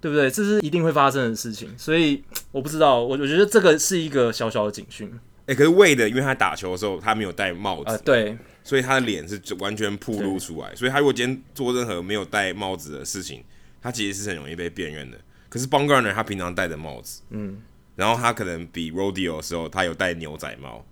[0.00, 0.30] 对不对？
[0.30, 2.22] 这是一定会发生的事情，所以
[2.52, 5.10] 我不知道，我我觉得这个是一个小小的警讯。
[5.46, 13.42] 哎、欸，可是 Wade，因为他打球的时候他没有戴帽子，呃，对，所以他的脸是完全暴露出来，所以他如果今天做任何没有戴帽子的事情，
[13.80, 15.16] 他其实是很容易被辨认的。
[15.48, 17.62] 可是 b o n g a r n e r 他平常戴着帽子，嗯，
[17.96, 20.84] 然后他可能比 Rodeo 的时候他有戴牛仔帽，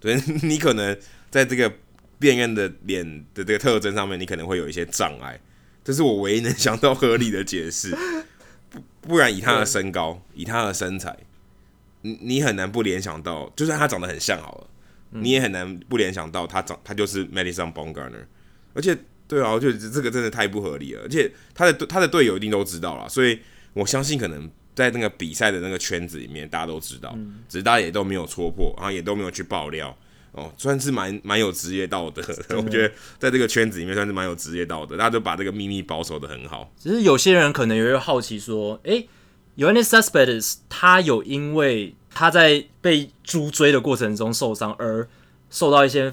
[0.00, 0.98] 所以你可能
[1.30, 1.72] 在这个
[2.18, 5.38] 辨认的脸的这个特征上面，你可能会有一些障碍。
[5.86, 7.96] 这是我唯一能想到合理的解释，
[8.68, 11.16] 不不然以他的身高，以他的身材，
[12.02, 14.66] 你你很难不联想到，就算他长得很像好了，
[15.10, 18.24] 你也很难不联想到他长他就是 Madison Bumgarner，
[18.74, 23.38] 而且对啊，我觉得这个真的太不合理了，而且他的他的队友一定都知道了，所以
[23.72, 27.16] 我相信可能在那个比赛的那个圈子里面，大家都知道，
[27.48, 29.96] 只是大家也都没有戳破，然后也都没有去爆料。
[30.36, 36.70] 哦，算是蛮蛮有职业道德的， 我觉得在这个圈子里面算是蛮有职业道德，大家都把这个秘密保守的很好。
[36.78, 39.08] 只是有些人可能也会好奇说，哎、欸
[39.56, 45.08] ，Yoenis Cespedes 他有因为他在被猪追的过程中受伤而
[45.50, 46.12] 受到一些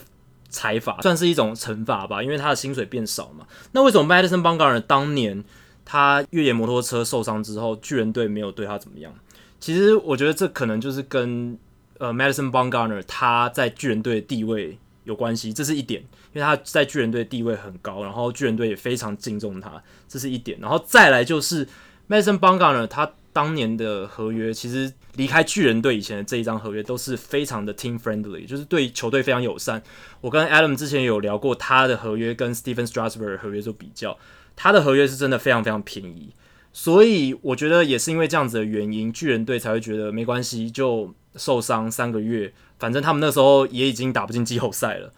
[0.49, 3.45] 裁罚，算是一种惩罚吧，因为他的薪水变少嘛。
[3.73, 5.43] 那为什么 Madison Bumgarner 当年
[5.83, 9.13] 他越野摩托车受伤之后，巨人队没有对他怎么样？
[9.59, 11.57] 其实我觉得这可能就是跟
[12.03, 16.01] 呃，Madison Bumgarner 他在巨人队的地位有关系，这是一点，
[16.33, 20.59] 因为他在巨人队地位很高，然后巨人队也非常敬重他，这是一点。
[20.59, 21.65] 然后再来就是
[22.09, 29.81] Madison Bumgarner 他当年的合约，其实离开巨人队以前的这一张合约都是非常的 team friendly，就是对球队非常友善。
[30.19, 34.17] 我跟 Adam 之前有聊过他的合约跟 Stephen Strasburg 的合约做比较，
[34.57, 36.33] 他的合约是真的非常非常便宜，
[36.73, 41.15] 所以我觉得也是因为这样子的原因，巨人队才会觉得没关系就。
[41.35, 45.11] 受伤三个月，反正他们那时候也已经打不进季后赛了，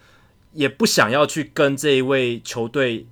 [0.53, 3.05] 也不想要去跟这一位球队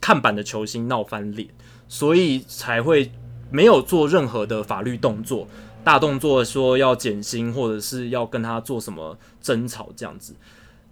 [0.00, 1.48] 看板的球星闹翻脸，
[1.86, 3.12] 所以才会
[3.50, 5.46] 没有做任何的法律动作，
[5.84, 10.34] 大动作说要减薪或者是要跟他做什么争吵这样子。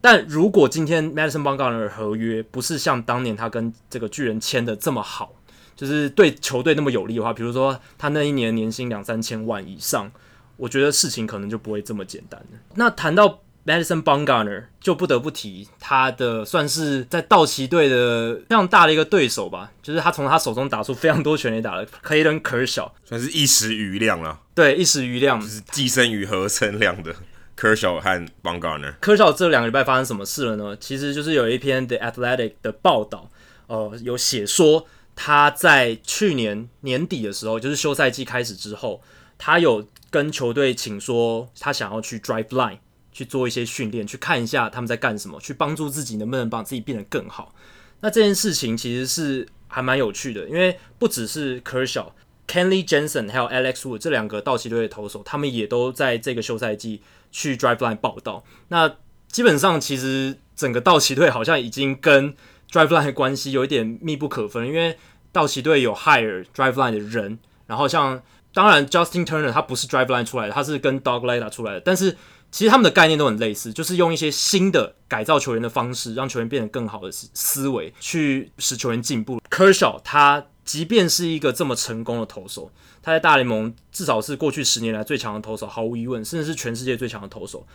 [0.00, 5.32] 但如果今天 Madison Bumgarner 的合约不是像当年他跟这个巨人签的这么好，
[5.74, 10.12] 就是对球队那么有利的话，比如说他那一年年薪两三千万以上。
[10.56, 12.58] 我觉得事情可能就不会这么简单了。
[12.74, 24.40] 那谈到 Madison Bumgarner，就不得不提他的算是在道奇队的非常大的一个对手吧，就是他从他手中打出非常多全垒打的 Clayton Kershaw，算是一时瑜亮了。
[24.54, 27.12] 对，一时瑜亮，就是寄生于何生亮的
[27.58, 28.94] Kershaw 和 Bumgarner。
[29.00, 30.76] Kershaw 这两个礼拜发生什么事了呢？
[30.78, 33.28] 其实就是有一篇 The Athletic 的报道，
[33.66, 34.86] 呃，有写说
[35.16, 39.02] 他在去年年底的时候，就是休赛季开始之后，
[39.36, 39.84] 他有。
[40.16, 42.78] 跟球队请说，他想要去 drive line
[43.12, 47.54] 去做一些训练，去看一下他们在干什么，去帮助自己能不能把自己变得更好。
[48.00, 52.12] 那这件事情其实是还蛮有趣的，因为不只是 Kershaw、
[52.48, 58.42] Kenley Jansen 还有 Alex Wood 这两个道奇队的投手，他们也都在这个休赛季去 drive line 报道。
[58.68, 58.96] 那
[59.28, 62.32] 基本上，其实整个道奇队好像已经跟
[62.72, 64.96] drive line 的关系有一点密不可分，因为
[65.30, 68.22] 道奇队有 hire drive line 的人，然后像。
[68.56, 71.80] 当然，Justin Turner 他不是 drive line 出来的，他是跟 Dog Layda 出来的。
[71.82, 72.16] 但是
[72.50, 79.38] 其实他们的概念都很类似，就是用一些新的改造球员的方式，让球员变得更好的思维，去使球员进步。
[79.50, 87.66] Kershaw 他即便是一个这么成功的投手，他在大联盟至少是过去十年来最强的投手，毫无疑问，甚至是全世界最强的投手。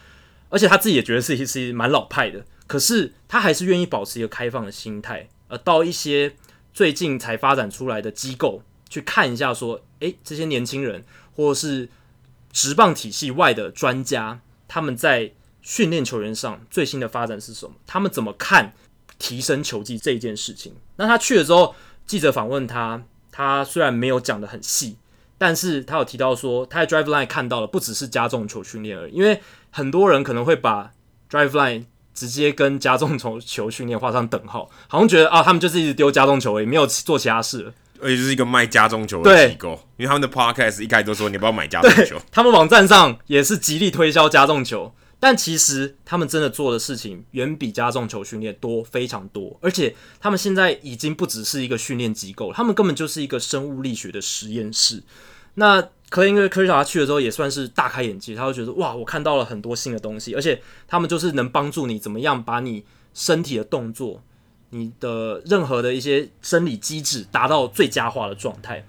[0.50, 6.34] 而且他自己也觉得自己是蛮老派的，可是他还是愿意保持一个开放的心态，而到一些
[6.74, 11.04] 最近才发展出来的机构去看一下，说，诶，这些年轻人
[11.36, 11.90] 或者是
[12.52, 15.32] 职棒体系外的专家，他们在
[15.62, 17.76] 训练球员上最新的发展是什么？
[17.88, 18.74] 他们怎么看
[19.18, 20.74] 提升球技这一件事情？
[20.98, 21.74] 那他去了之后，
[22.06, 24.98] 记者访问他，他虽然没有讲得很细，
[25.38, 30.92] 但是他有提到说，他在 Drive Line 看到的不只是加重球训练而已，因为很多人可能会把
[31.30, 37.72] Drive Line 直接跟加重球球训练画上等号，好像觉得啊，他们就是一直丢加重球，也没有做其他事。
[38.02, 55.04] 而且就是一个卖加重球的机构，因为他们的 Podcast 一开始都说你不要买加重球，他们网站上也是极力推销加重球，但其实他们真的做的事情远比加重球训练多非常多，而且他们现在已经不只是一个训练机构，他们根本就是一个生物力学的实验室。
[55.56, 62.84] 那 Clayton Kershaw 他去的时候也算是大开眼界，他会觉得哇，我看到了很多新的东西，而且他们就是能帮助你怎么样把你
[63.14, 64.24] 身体的动作、
[64.72, 68.84] 你的任何的一些生理机制达到最佳化的状态。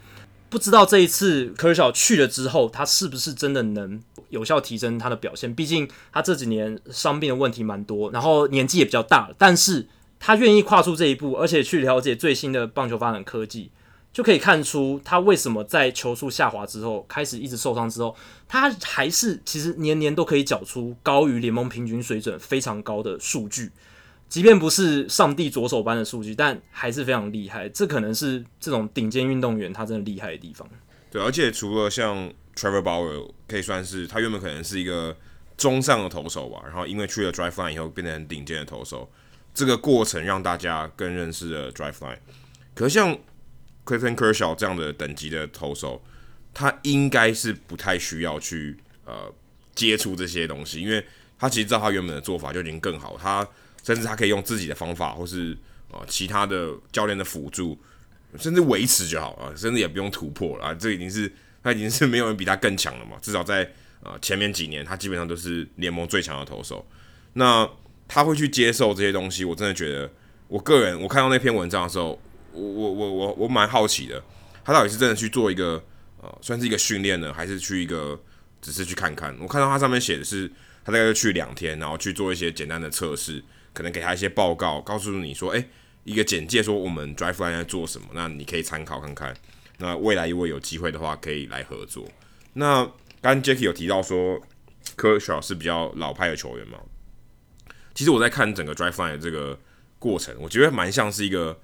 [0.49, 5.55] 不知道这一次 Kershaw 去了之后，他是不是真的能有效提升他的表现？
[5.55, 9.87] 毕竟他这几年伤病的问题蛮多，然后年纪也比较大了，但是
[10.19, 13.71] 他愿意跨出这一步，而且去了解最新的棒球发展科技。
[14.13, 18.15] 就可以看出他为什么在球速下滑之后，开始一直受伤之后，
[18.47, 23.73] 他还是其实年年都可以缴出高于联盟平均水准非常高的数据，
[24.33, 27.69] 即便不是上帝左手般的数据，但还是非常厉害。
[27.69, 30.67] 这可能是这种顶尖运动员他真的厉害的地方。
[31.11, 35.15] 对，而且除了像 Trevor Bauer 可以算是他原本可能是一个
[35.59, 39.13] 中上的投手吧，然后因为去了 Drive Line 以后变成顶尖的投手，
[39.53, 42.17] 这个过程让大家更认识了 Drive Line。
[42.75, 43.15] 可是像
[43.85, 46.03] Clayton Kershaw 这样的等级的投手，
[46.55, 49.31] 他应该是不太需要去呃
[49.75, 51.05] 接触这些东西，因为
[51.39, 53.47] 他其实知道他原本的做法就已经更好，他
[53.83, 55.57] 甚至他可以用自己的方法，或是
[55.91, 57.79] 呃其他的教练的辅助，
[58.39, 63.71] 甚至维持就好啊，甚至也不用突破了啊，这已经是他已经是没有人比他更强了嘛，至少在
[64.03, 66.87] 呃前面几年，他基本上都是联盟最强的投手。
[67.35, 67.69] 那
[68.09, 70.11] 他会去接受这些东西，我真的觉得，
[70.49, 72.21] 我个人我看到那篇文章的时候。
[72.55, 74.23] 我我我我我蛮好奇的，
[74.63, 75.83] 他到底是真的去做一个
[76.21, 78.21] 呃，算是一个训练呢，还是去一个
[78.61, 79.35] 只是去看看？
[79.41, 80.47] 我看到他上面写的是，
[80.85, 83.43] 他大概就去两天，然后去做一些简单的测试，
[83.73, 85.69] 可能给他一些报告，告诉你说，诶，
[86.05, 89.35] 一个简介，说我们 Drive Line 在做什么，那你可以参考看看。
[89.79, 92.07] 那未来如果有机会的话，可以来合作。
[92.55, 92.89] 那
[93.21, 94.41] 刚 Jacky 有提到说
[94.97, 96.79] 科 e 是比较老派的球员嘛？
[97.95, 99.59] 其实我在看整个 Drive Line 的这个
[99.99, 101.59] 过程，我觉得蛮像是一个。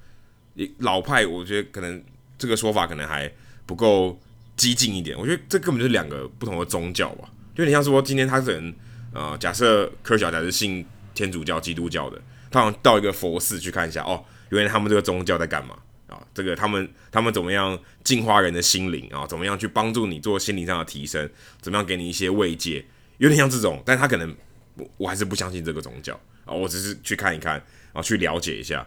[0.78, 2.02] 老派，我觉得可能
[2.36, 3.32] 这个说法可能还
[3.64, 4.18] 不够
[4.56, 5.16] 激进一点。
[5.16, 7.30] 我觉得这根本就是两个不同的宗教吧。
[7.54, 8.74] 就有点像说，今天他可能，
[9.14, 10.84] 呃，假设科尔小才是信
[11.18, 16.22] 天主教、基督教的，他想到一个佛寺去看一下，哦，原来他们这个宗教在干嘛啊？
[16.32, 19.26] 这个他们他们怎么样净化人的心灵啊？
[19.26, 21.28] 怎么样去帮助你做心灵上的提升？
[21.60, 22.84] 怎么样给你一些慰藉？
[23.16, 24.32] 有点像这种，但他可能
[24.76, 26.14] 我我还是不相信这个宗教
[26.44, 28.86] 啊，我只是去看一看，然后去了解一下。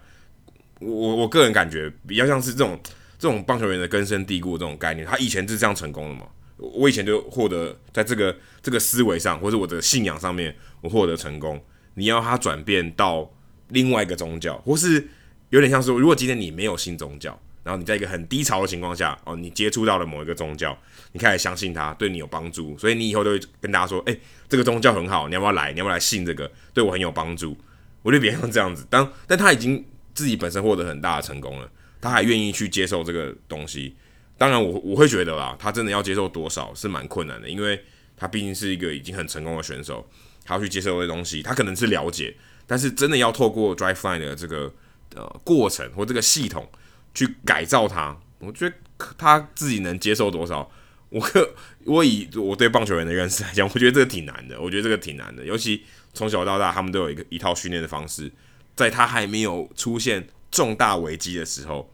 [0.79, 2.79] 我我个人感觉比较像是这种
[3.19, 6.27] 这种棒球员的根深蒂固这种概念，他以前是这样成功的嘛？
[6.57, 11.61] 我以前就获得在这个这个思维上，或者我的信仰上面，我获得成功。
[11.95, 13.29] 你要他转变到
[13.69, 15.07] 另外一个宗教，或是
[15.49, 20.77] 有点像说，如果今天你没有信宗教，然后你在一个很低潮的情况下，哦，你接触到了某一个宗教，
[21.11, 24.19] 你开始相信他对你有帮助，所以你以后都会跟大家说，诶，
[24.49, 25.71] 这个宗教很好，你要不要来？
[25.73, 26.51] 你要不要来信这个？
[26.73, 27.57] 对我很有帮助。
[28.03, 29.85] 我就比较像这样子，当但他已经。
[30.13, 31.71] 自己本身获得很大的成功了，
[32.01, 33.95] 他还愿意去接受这个东西。
[34.37, 37.81] 当然，我我会觉得啦，他真的要接受多少是蛮困难的，因为
[38.17, 40.05] 他毕竟是一个已经很成功的选手，
[40.53, 42.35] 要去接受这些东西，他可能是了解，
[42.67, 44.73] 但是真的要透过 Drive Line 的这个
[45.15, 46.69] 呃过程或这个系统
[47.13, 48.75] 去改造他，我觉得
[49.17, 50.69] 他自己能接受多少，
[51.09, 51.53] 我可
[51.85, 55.83] 我以我对棒球员的认识来讲，我觉得这个挺难的，我觉得这个挺难的，尤其
[56.13, 58.31] 从小到大他们都有一个一套训练的方式。
[58.73, 61.93] 在他还没有出现重大危机的时候，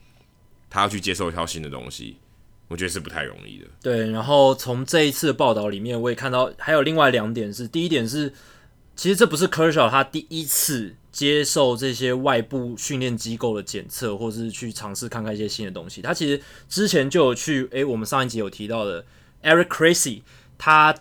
[0.70, 2.18] 他要去接受一套新的东西，
[2.68, 3.66] 我觉得是不太容易的。
[3.82, 8.34] 对，然后从这一次的报道里面，我也看到还有另外两点是：第一点是，
[8.96, 16.02] 其实这不是 Kershaw 他第一次接受这些外部训练机构的检测，或是去尝试看看一些新的东西。
[16.02, 19.06] 他其实之前就有去，诶，我们上一集有提到的
[19.44, 20.22] Eric Crasy，
[20.58, 20.96] 他。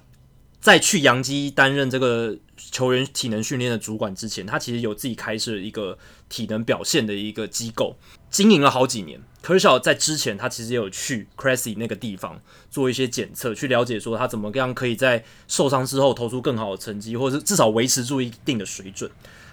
[0.67, 5.97] 在去洋基担任这个球员体能训练的主管之前，他其实有自己开设一个
[6.29, 7.97] 体能表现的一个机构，
[8.31, 9.21] 经营了好几年。
[9.45, 19.09] Kershaw 在之前，他其实也有去 Cressy 那个地方做一些检测，去了解说他怎么样可以在受伤之后投出更好的成绩，或者是至少维持住一定的水准。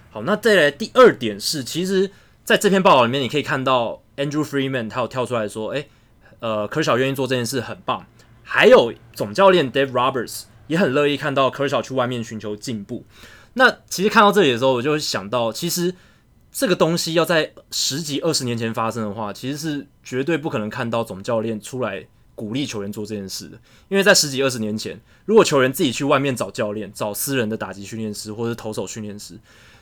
[0.09, 2.09] 好，那再来第二点是，其实
[2.43, 5.87] 在这篇报道里面，你可以看到 Andrew Freeman 他有跳出来说，诶，
[6.39, 8.03] 呃，Kershaw 愿意做这件事很棒。
[8.41, 13.05] 还有总教练 Dave Roberts 也很乐意看到 Kershaw 去外面寻求进步。
[13.53, 15.95] 那其实看到这里的时候，我就会想到，其实。
[16.55, 22.05] 这个东西要在十几二十年前发生的话，其实是绝对不可能看到总教练出来
[22.35, 23.57] 鼓励球员做这件事的。
[23.89, 29.33] 因为在十几二十年前，如果球员自己去外面找教练、找私人的打击训练师或者投手训练师，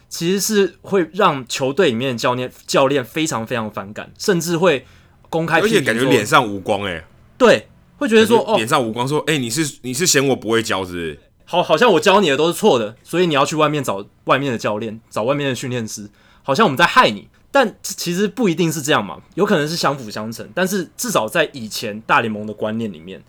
[0.08, 4.86] 其实是会让球队里面的教练教练非常非常反感，甚至会
[5.30, 7.06] 公开，而且感觉脸上无光哎、欸。
[7.38, 7.68] 对，
[8.02, 11.20] 会觉得说哦，脸上无光，说哎、欸，你是你是嫌我不会教是不是？
[11.46, 16.10] 好，好像我教你的都是错的，所以你要去外面找外面的教练，找外面的训练师。
[16.44, 20.50] 好像我们在害你，但其实不一定是这样嘛，有可能是相辅相成。
[20.56, 23.22] 但是至少在以前大联盟的观念里面，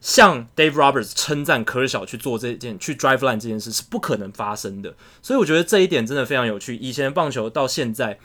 [0.00, 4.94] 像 Dave Roberts 称赞 Kershaw 去做这件去 drive line 这件事是不可能发生的。
[5.20, 6.76] 所以我觉得这一点真的非常有趣。
[6.76, 8.18] 以前的棒球到现在，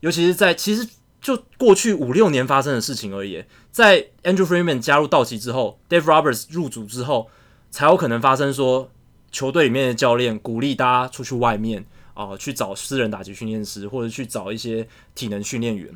[0.00, 0.88] 尤其是在其实
[1.20, 7.28] 就过去五六年发生的事情而已，在 Andrew Freeman 加入道奇之后，Dave Roberts 入主之后，
[7.72, 8.88] 才有可能发生说
[9.32, 11.84] 球队里面的教练鼓励大家出去外面。
[12.14, 15.88] 啊、呃，去找私人打击训练师，或者去找一些体能训练员。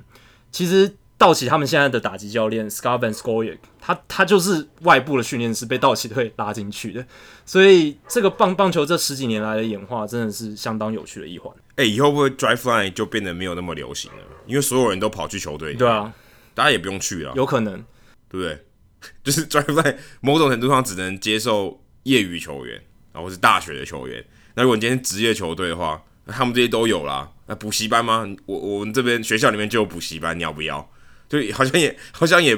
[0.50, 7.04] 其实道奇他们现在的打击教练 Scott Van Scoyoc，他他就是外部的训练师被道奇队拉进去的。
[7.44, 11.54] 所以这个棒棒球这十几年来的演化，真的是相当有趣的一环。
[11.72, 14.18] 哎、欸，以后会不会 Drive Line 就变得没有那么流行了？
[14.46, 16.10] 因为所有人都跑去球队，对啊，
[16.56, 17.84] 大家也不用去了，有可能，
[18.30, 18.64] 对不对？
[19.22, 22.82] 就是 Drive Line 某种程度上只能接受业余球员，
[23.12, 24.24] 然后是大学的球员。
[24.54, 27.30] 那如果你今天职业球队的话，他们这些都有啦。
[27.46, 28.26] 那补习班吗？
[28.46, 30.90] 我我们这边学校里面就有补习班，你要不要？
[31.28, 32.56] 就好像也好像也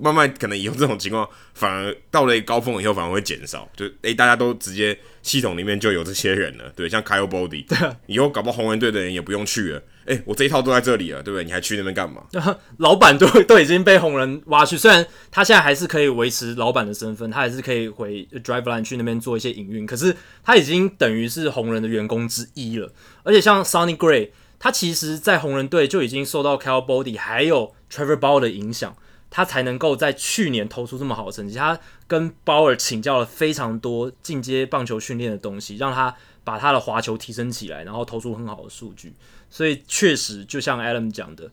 [0.00, 3.68] 慢慢可能以后这种情况，反而到了高峰以后反而会减少。
[3.76, 7.76] 就诶、欸，大家都直接系统里面就有这些人了，对，像 Kyle Boddy，对，
[8.06, 9.82] 以后搞不好红人队的人也不用去了。
[10.06, 11.44] 诶、欸，我这一套都在这里了，对不对？
[11.44, 12.22] 你还去那边干嘛？
[12.78, 22.92] 老板都 都已经被红人挖去，虽然他现在还是可以维持老板的身份，他还是可以回 Drive Line 去那边做一些营运，可是他已经等于是红人的员工之一了。
[23.24, 24.30] 而且像 Sonny Gray，
[24.60, 28.96] 他其实在红人队就已经受到 Kyle Boddy 还有 Trevor Bauer 的影响，
[29.36, 31.58] 他才能够在去年投出这么好的成绩。
[31.58, 39.12] 他跟鲍尔请教了非常多进阶棒球训练的东西，让他把他的滑球提升起来，然后投出很好的数据。
[39.50, 41.50] 所以确实，就像 Adam 讲的，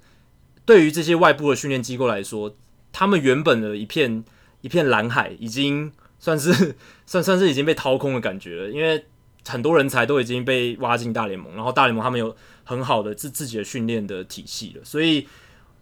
[0.64, 2.56] 对于这些外部的训练机构来说，
[2.94, 4.24] 他们原本的一片
[4.62, 8.70] 一片蓝海，已经算是 算算是已经被掏空的感觉了。
[8.70, 9.04] 因为
[9.46, 14.86] 很多人才都已经被挖进大联盟，然后大联盟他们有很好的自自己的训练的体系了。
[14.86, 15.28] 所以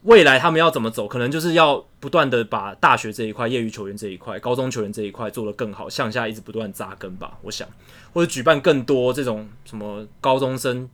[0.03, 7.37] 未来他们要怎么走，可能就是要不断的把大学这一块、业余球员这一块、高中球员这一块做得更好，向下一直不断扎根吧。
[7.41, 7.67] 我想，
[8.13, 10.89] 或者举办更多这种什么高中生。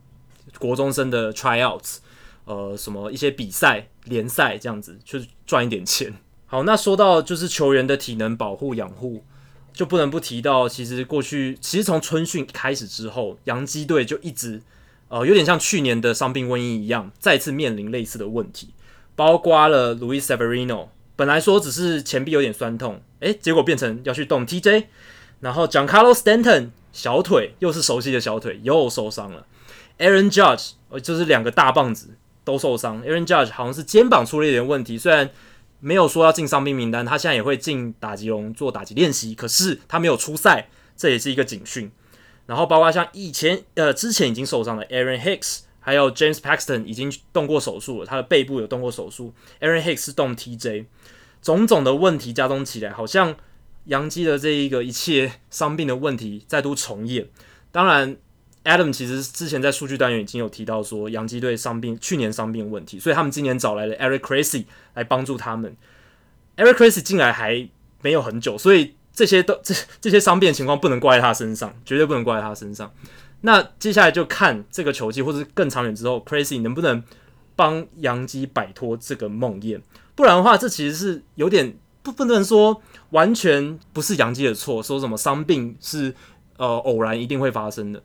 [0.60, 1.98] 国中生的 tryouts，
[2.46, 6.14] 呃，什么一些比赛联赛这样子，去赚一点钱。
[6.46, 9.26] 好，那说到就是球员的体能保护养护，
[9.74, 14.62] 就不能不提到，其实过去其实从春训开始之后，洋基队就一直
[15.10, 18.70] 呃有点像去年的伤病瘟疫一样，再次面临类似的问题，
[19.18, 24.86] 包括了 Luis Severino，本来说只是前臂有点酸痛，诶，结果变成要去动 TJ，
[25.40, 29.46] 然后 Giancarlo Stanton 小腿又是熟悉的小腿又受伤了。
[29.98, 32.12] Aaron Judge，就是两个大棒子
[32.44, 33.02] 都受伤。
[33.02, 35.28] Aaron Judge 好像是肩膀出了一点问题，虽然
[35.80, 41.92] 没有说要进伤病名单，他现在也会进打击笼做打击练习，可是他没有出赛，这也是一个警讯。
[42.46, 49.34] 然后包括像以前呃之前已经受伤的 Aaron Hicks，还有 James Paxton 已经动过手术了，他的背部有动过手术。
[49.62, 50.84] Aaron Hicks 是动 TJ，
[51.42, 53.34] 种种的问题加重起来，好像
[53.86, 57.30] 洋基的这一个一切伤病的问题再度重演。
[57.72, 58.18] 当然。
[58.64, 65.74] Adam 其实之前在数据单元已经有提到说，洋基队伤病去年伤病问题，所以他们今年找来了 Eric Cressey 来帮助他们。
[66.58, 67.70] Eric Cressey 进来还
[68.02, 72.92] 没有很久，所以这些都这这些伤病情况不能怪在他身上，绝对不能怪在他身上。
[73.42, 77.04] 那接下来就看这个球季或者更长远之后，Crazy 能不能
[77.56, 79.80] 帮杨基摆脱这个梦魇？
[80.16, 82.82] 不然的话，这其实是有点不不能说
[83.12, 86.14] 完全不是杨基的错，说什么伤病是
[86.58, 88.02] 呃偶然一定会发生的。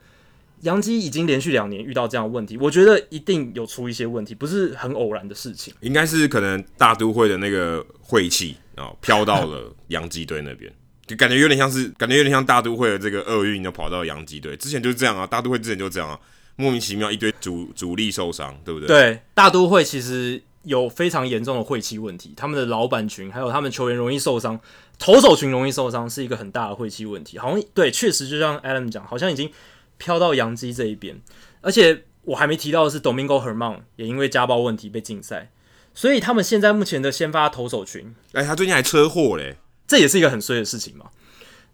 [0.61, 5.75] 杨基已经连续两年遇到这样的问题，我觉得一定有出一些问题，不是很偶然的事情。
[5.81, 10.73] 应该是可能大都会的那个晦气啊飘到了杨基队那边。
[11.07, 14.57] 就感觉有点像是，感觉有点像大都会的这个厄运，就跑到洋基队。
[14.57, 16.19] 之前就是这样啊，大都会之前就这样啊，
[16.57, 18.87] 莫名其妙一堆主主力受伤，对不对？
[18.87, 24.59] 对，大都会其实有非常严重的晦气问题，他们的老板群还有他们球员容易受伤，
[24.99, 27.37] 投手群容易受伤，是一个很大的晦气问题。
[27.37, 29.51] 好像对，确实就像 Adam 讲，好像已经
[29.99, 31.21] 飘到洋基这一边。
[31.61, 35.51] 而且我还没提到的是，Domingo Herman 也因为家暴问题被禁赛，
[35.93, 39.57] 所以他们现在目前的先发投手群，哎，他最近还车祸嘞。
[39.87, 41.07] 这也是一个很衰的事情嘛。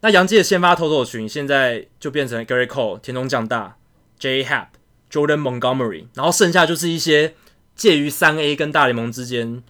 [0.00, 3.76] 那杨基的先发投手群现在就变成 Gary Cole 田中将大、
[4.18, 4.68] J Happ、
[5.10, 7.34] Jordan Montgomery，然后剩下就是一些
[7.74, 9.62] 介于三 A 跟大联盟之间，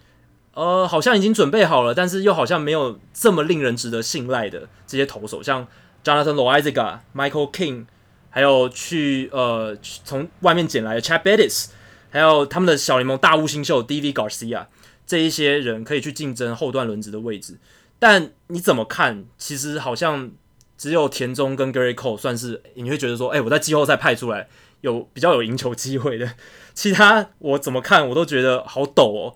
[0.53, 5.67] 呃，好像已经准备好了，但是又好像没有这么令人值得信赖的这些投手，像
[6.03, 7.85] Jonathan Loáisiga、Michael King，
[8.29, 11.69] 还有去呃从外面捡来的 Chad Bettis，
[12.11, 14.67] 还有他们的小联盟大物新秀 D V Garcia，
[15.07, 17.57] 这一些人可以去竞争后段轮值的位置。
[17.99, 19.25] 但你怎么看？
[19.37, 20.31] 其实好像
[20.77, 24.47] 只有田中跟 Gary Cole 算是你会觉得说，哎、我在季后赛派出来
[24.81, 26.33] 有比较有赢球机会的。
[26.73, 29.35] 其他我怎么看我都觉得好抖哦。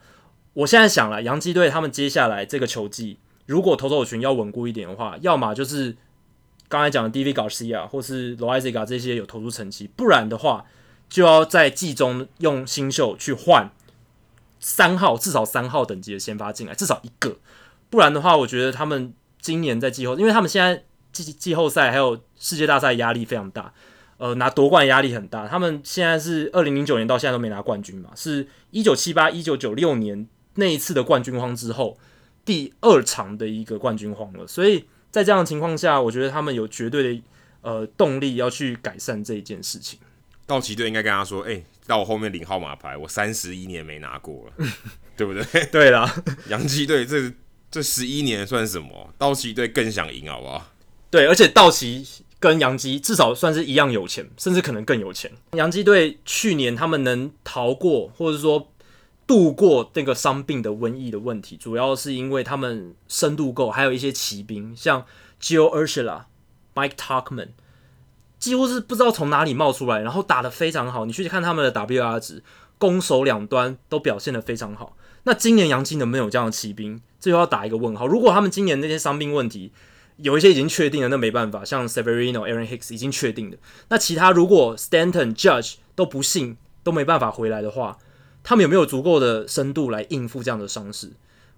[0.54, 5.98] 我现在想了，洋基队他们接下来这个球季，如果投手群要稳固一点的话，要么就是
[6.70, 10.66] 刚才讲的 Deivi Garcia 或是 Loisiga 这些有投出成绩，不然的话
[11.10, 13.70] 就要在季中用新秀去换
[14.60, 17.36] 三号，至少三号等级的先发进来，至少一个。
[17.94, 23.72] 不然的话，我觉得他们今年在季后，因为他们现在季季后赛还有世界大赛压力非常大，
[24.18, 25.48] 呃，拿夺冠压力很大。
[25.48, 31.96] 他们现在是二零零九年到现在都没拿冠军嘛，是一九七八一九九六年那一次的冠军荒之后
[32.44, 34.48] 第二场的一个冠军荒了。
[34.48, 37.22] 所以在这样的情况下，我觉得他们有绝对的
[37.62, 40.00] 呃动力要去改善这一件事情。
[40.48, 44.68] 道奇队应该跟他说：“哎、欸，到我后面领号码牌，我三十一年没拿过了，
[45.16, 46.12] 对不对？”对啦，
[46.50, 47.32] 洋基队这。
[47.74, 49.12] 这十一年算什么？
[49.18, 50.68] 道奇队更想赢，好不好？
[51.10, 52.08] 对，而且道奇
[52.40, 55.32] 跟洋基至少算是一样有钱，甚至可能更有钱。
[55.54, 58.70] 洋基队去年他们能逃过，或者说
[59.26, 65.04] 度过那个伤病的瘟疫的问题，主要是因为他们深度够，还有一些骑兵，像
[65.42, 66.26] Gio Urshela、
[66.76, 67.50] Mike Talkman，
[68.38, 71.06] 几乎是不知道从哪里冒出来，然后打得非常好。
[71.06, 72.44] 你去看他们的 WR 值，
[72.78, 74.96] 攻守两端都表现得非常好。
[75.24, 77.02] 那今年洋基能不能有这样的骑兵？
[77.24, 78.06] 这又要打一个问号。
[78.06, 79.72] 如果他们今年那些伤病问题
[80.18, 81.64] 有一些已经确定了，那没办法。
[81.64, 83.58] 像 Severino、Aaron Hicks 已经确定的，
[83.88, 87.98] 那其他如果 Stanton、Judge 都不幸都没办法回来的话，
[88.44, 91.14] 他们有没有足够的深度来应付这样的伤势？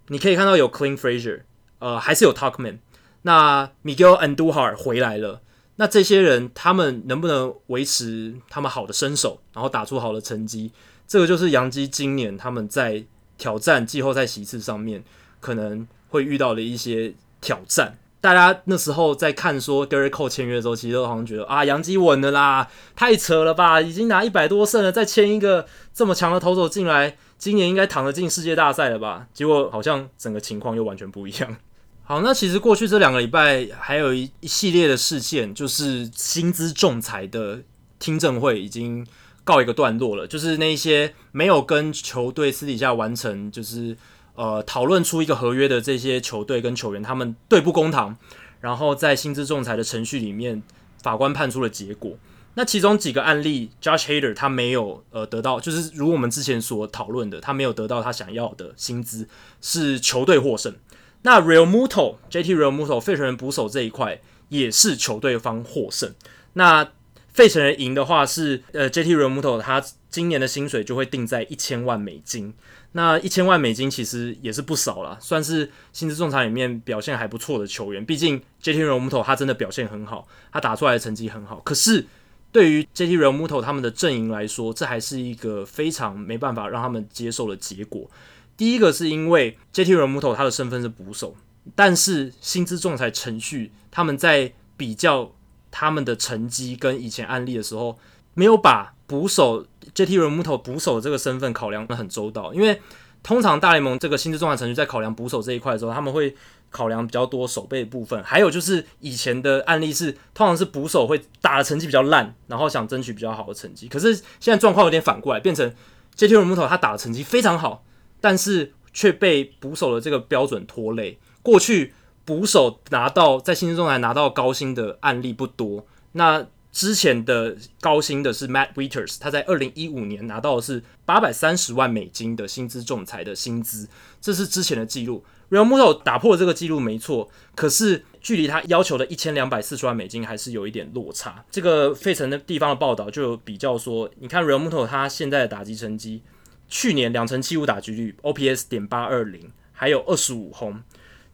[0.06, 1.40] 你可以看到有 Clint Frazier，
[1.80, 2.78] 呃，还是有 Talkman，
[3.22, 5.40] 那 Miguel Andujar 回来了。
[5.78, 10.70] 那这些人他们能不能维持他们好的身手，然后打出好的成绩？
[11.08, 13.04] 这个就是洋基今年他们在
[13.36, 15.02] 挑战季后赛席次上面。
[15.46, 17.96] 可能会遇到的一些挑战。
[18.20, 22.66] 大家那时候在看说 durico 签约的时候，其实都好像觉得啊，杨基稳了啦，
[22.96, 29.28] 太扯了吧，已经拿一百多胜了，再签一个这么强的投手进来，今年应该躺得进世界大赛了吧？
[29.32, 31.56] 结果好像整个情况又完全不一样。
[32.02, 37.60] 好，那其实过去这两个礼拜还有一一系列的事件，就是薪资仲裁的
[38.00, 39.06] 听证会已经
[39.44, 43.96] 告一个段落了，就是那些没有跟球队私底下完成，就是。
[44.36, 48.16] 呃，讨论出一个合约的这些球队跟球员，他们对簿公堂，
[48.60, 50.62] 然后在薪资仲裁的程序里面，
[51.02, 52.16] 法官判出了结果。
[52.54, 59.28] 那其中几个案例，Josh Hader 他没有呃得到，就是如我们之前所讨论的，他没有得到他想要的薪资，
[59.60, 60.74] 是球队获胜。
[61.22, 66.14] 那 Realmuto、JT Realmuto 费城人捕手这一块也是球队方获胜。
[66.54, 66.88] 那
[67.32, 72.54] 费城人赢的话是呃 JT Realmuto 他今年的薪水就会定在一千万美金。
[72.96, 78.02] 那一千万美金其实也是不少了，算是薪资仲裁里面表现还不错的球员。
[78.02, 81.60] 毕竟 JT Realmuto 他真的表现很好，他打出来的成绩很好。
[81.60, 82.06] 可是
[82.50, 88.10] 对于 JT Realmuto 他们的阵营来说，这还是一个非常没办法让他们接受的结果。
[88.56, 91.36] 第一个是因为 JT Realmuto 他的身份是捕手，
[91.74, 95.34] 但是薪资仲裁程序他们在比较
[95.70, 97.98] 他们的成绩跟以前案例的时候，
[98.32, 99.64] 没有把捕手。
[99.94, 102.82] JT Realmuto 捕手这个身份考量的很周到，因为
[103.22, 106.34] 通常大联盟这个薪资仲裁程序在考量捕手这一块的时候，他们会
[106.70, 113.88] 考量比较多守备的部分，还有就是以前的案例是，通常是捕手会打的成绩比较烂，然后想争取比较好的成绩。
[113.88, 115.72] 可是现在状况有点反过来，变成
[116.16, 117.84] JT Realmuto 他打的成绩非常好，
[118.20, 121.18] 但是却被捕手的这个标准拖累。
[121.42, 121.94] 过去
[122.26, 126.48] 捕手拿到在薪资仲裁拿到高薪的案例不多，那。
[126.76, 133.88] 之前的高薪的是 Matt Wieters，他在二零一五年拿到的是八百三十万美金的薪资仲裁的薪资，
[134.20, 135.24] 这是之前的记录。
[135.48, 141.42] Realmuto 打破这个记录没错，可是距离他要求的一千两百四十万美金还是有一点落差。
[141.50, 146.20] 这个费城的地方的报道就比较说，你看 Realmuto 他现在的打击成绩，
[146.68, 150.82] 去年两成七五打击率，OPS 点八二零，还有二十五轰，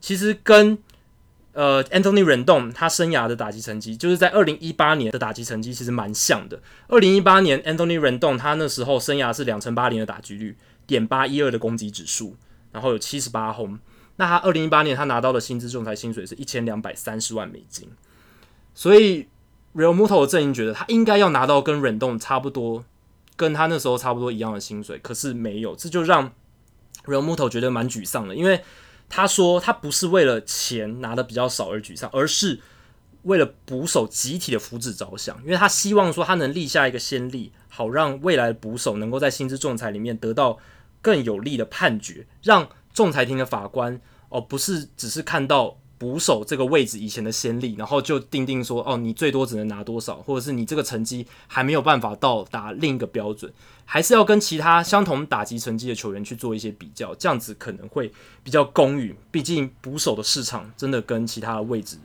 [0.01, 0.79] 其实跟
[1.53, 6.59] 呃，Anthony Rendon 他生涯的打击成绩，就是在二零一八年的打击成绩其实蛮像的。
[6.89, 12.37] 二零一八年 Anthony Rendon 他那时候生涯是两成八零的打击率，点八一二的攻击指数，
[12.71, 13.79] 然后有七十八轰。
[14.17, 17.87] 那他二零一八年他拿到的薪资仲裁薪水是一千两百三十万美金。
[18.75, 19.29] 所以
[19.75, 22.83] Realmuto 的阵营觉得他应该要拿到跟 Rendon 差不多，
[23.37, 26.33] 跟他那时候差不多一样的薪水，可是没有，这就让
[27.05, 28.65] Realmuto 觉得蛮沮丧的，因为。
[29.15, 32.59] 他说：“他不是为了钱拿的比较少而沮丧，而是
[33.25, 35.39] 为了捕手集体的福祉着想。
[35.45, 40.59] 因为他希望说他能立下一个先例，好让未来的捕手能够在薪资仲裁里面得到
[41.03, 44.01] 更有利的判决，让仲裁庭的法官
[44.31, 53.53] 哦不是只是看到。”捕手这个位置以前的先例，然后就定定说，哦，你最多只能拿多少，或者是你这个成绩还没有办法到达另一个标准，
[53.85, 59.15] 还是要跟其他相同打击成绩的球员去做一些比较，这样子可能会比较公允。
[59.31, 61.97] 毕竟捕手的市场真的跟其他的位置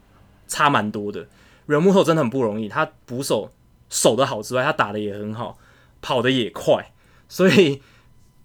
[0.48, 1.28] 差蛮多的。
[1.68, 3.50] Realmuto 真的很不容易，他捕手
[3.90, 5.58] 守得好之外，他打得也很好，
[6.04, 6.94] 跑得也快，
[7.28, 7.82] 所以。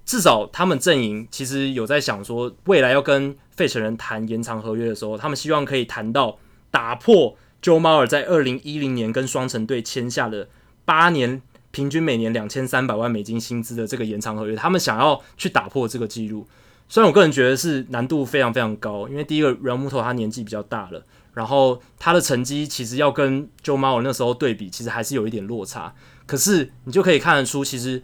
[0.05, 6.39] 至少他们阵营其实有在想说，未来要跟费城人谈延长合约的时候，他们希望可以谈到
[6.71, 10.49] 打破 Joe Mauer 在二零一零年跟双城队签下的
[10.85, 11.41] 八年
[11.71, 14.57] 平均每年两千三百万美金薪资的这个延长合约。
[14.57, 16.49] 他们想要去打破这个记录，
[16.89, 25.95] 虽然我个人觉得是难度非常非常高，因为第一个 Realmuto 他年纪比较大了，然后他的成绩其实要跟 Joe Mauer 那时候对比，其实还是有一点落差。
[26.27, 28.03] 可是你就可以看得出，其实。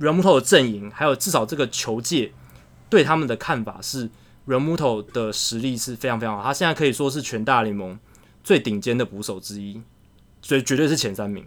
[0.00, 2.32] Realmuto 的阵营，还有至少这个球界
[2.90, 4.10] 对他们的看法是
[4.46, 7.98] ，Realmuto 的实力是非常非常好，他现在可以说是全大联盟
[8.42, 9.80] 最顶尖的捕手之一，
[10.42, 11.44] 所以绝对是前三名。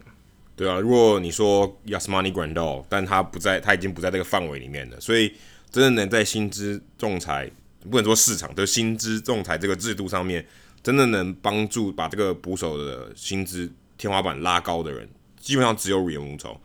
[0.56, 5.32] 对啊，如果你说 Yasmani Grandal，但他不在，他已经不在这个范围里面了，所以
[5.70, 7.48] 真的能在薪资仲裁，
[7.88, 10.44] 不能说市场，就薪资仲裁这个制度上面，
[10.82, 16.56] 真的能帮助把这个捕手的薪资天花板拉高的人，基本上只有 Realmuto。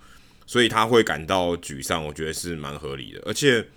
[0.54, 3.20] 所以他会感到沮丧，我觉得是蛮合理的。
[3.26, 3.68] 而且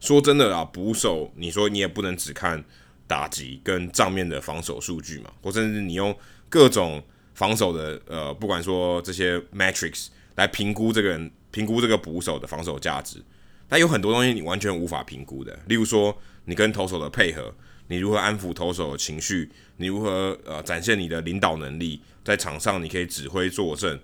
[0.00, 2.64] 说真的啊，捕手，你说你也不能只看
[3.06, 6.12] 打击跟账面的防守数据嘛，或甚至你用
[6.48, 7.00] 各种
[7.34, 13.22] 防守的呃，不管说这些 metrics 来评估这个人，评估这个捕手的防守价值。
[13.68, 17.54] 但有很多东西你完全无法评估的，例如说你跟投手的配合，
[17.86, 24.00] 你如何安抚投手的情绪，你如何呃展现你的领导能力，在场上你可以指挥作战。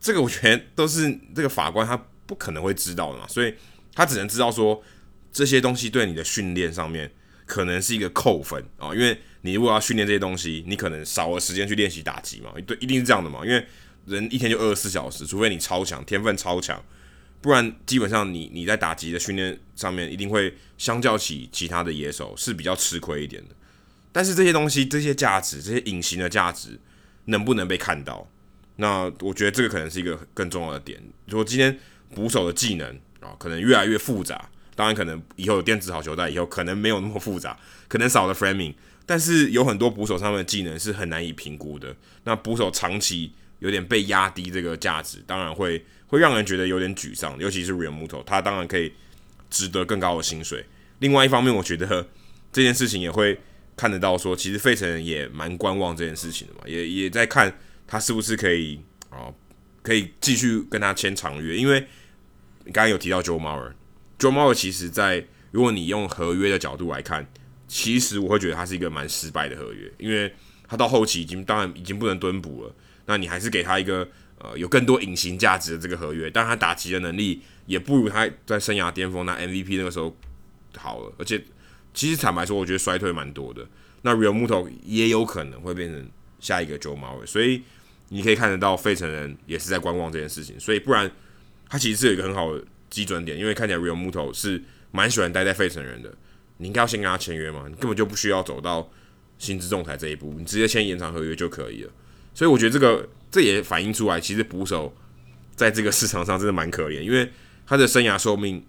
[0.00, 1.96] 这个我觉得都是这个法官他
[2.26, 3.54] 不可能会知道的嘛，所以
[3.94, 4.82] 他只能知道说
[5.32, 7.10] 这些东西对你的训练上面
[7.46, 13.66] 可能是一个扣分啊，因为你如果要训练这些东西，你可能少了时间去练习打击嘛，对，一定是这样的嘛，因为
[14.06, 16.82] 人一天就二十四小时，除非你超强，天分超强，
[17.40, 23.54] 不然基本上你你在打击的训练上面一定会相较起其他的野手是比较吃亏一点的。
[24.12, 26.80] 但是这些东西，这些价值，这些隐形的价值，
[27.26, 28.28] 能不能被看到？
[28.80, 31.02] 那我觉得这个可能是一个更重要的点。
[31.26, 31.76] 如果今天
[32.14, 32.88] 捕手的技能
[33.20, 37.58] 啊，可能越来越复杂，当然可能以后有电子好球带，以后可能没有那么复杂，
[37.88, 38.72] 可能少了 framing，
[39.04, 41.92] 但是有很多捕手上面的技能是很难以评估的。
[42.22, 47.36] 那捕手长期有点被压低这个价值，当然会会让人觉得有点沮丧。
[47.40, 48.92] 尤其是 Realmuto，他当然可以
[49.50, 50.64] 值得更高的薪水。
[51.00, 52.06] 另外一方面，我觉得
[52.52, 53.40] 这件事情也会
[53.76, 57.52] 看得到说，其实费城也蛮观望这件事情的嘛，也也在看。
[57.88, 58.78] 他是不是可以
[59.10, 59.32] 啊？
[59.80, 61.56] 可以继续跟他签长约？
[61.56, 61.80] 因为
[62.64, 67.26] 你刚刚有提到 Joe Mauer，Joe Mauer 其实在如果你用合约的角度来看，
[67.66, 70.30] 其实我会觉得他是一个蛮失败的合约，因为
[70.66, 72.74] 他到后期已经当然已经不能蹲捕了，
[73.06, 74.06] 那你还是给他一个
[74.38, 80.14] 呃有更多隐形价值的这个合约，但他打击的能力也不如他在生涯巅峰那 MVP 那个时候
[80.76, 81.42] 好了，而且
[81.94, 83.66] 其实坦白说，我觉得衰退蛮多的。
[84.02, 86.10] 那 Realmuto 也有可能会变成
[86.40, 87.62] 下一个 Joe Mauer，所以。
[88.08, 91.10] 你可以看得到，费城人也是在观望这件事情，所以不然
[91.68, 96.12] 他其实是有一个很好的基准点，因为看起来 Realmuto 是蛮喜欢待在费城人的。
[96.56, 98.90] 你应该要先跟他签约嘛，你根本就不需要走到
[99.38, 101.92] 薪资仲裁这一步，你直接签延长合约就可以了。
[102.34, 104.92] 所以我觉得这个这也反映出来，其实捕手
[105.54, 107.30] 在这个市场上真的蛮可怜，因为
[107.66, 108.64] 他的生涯寿命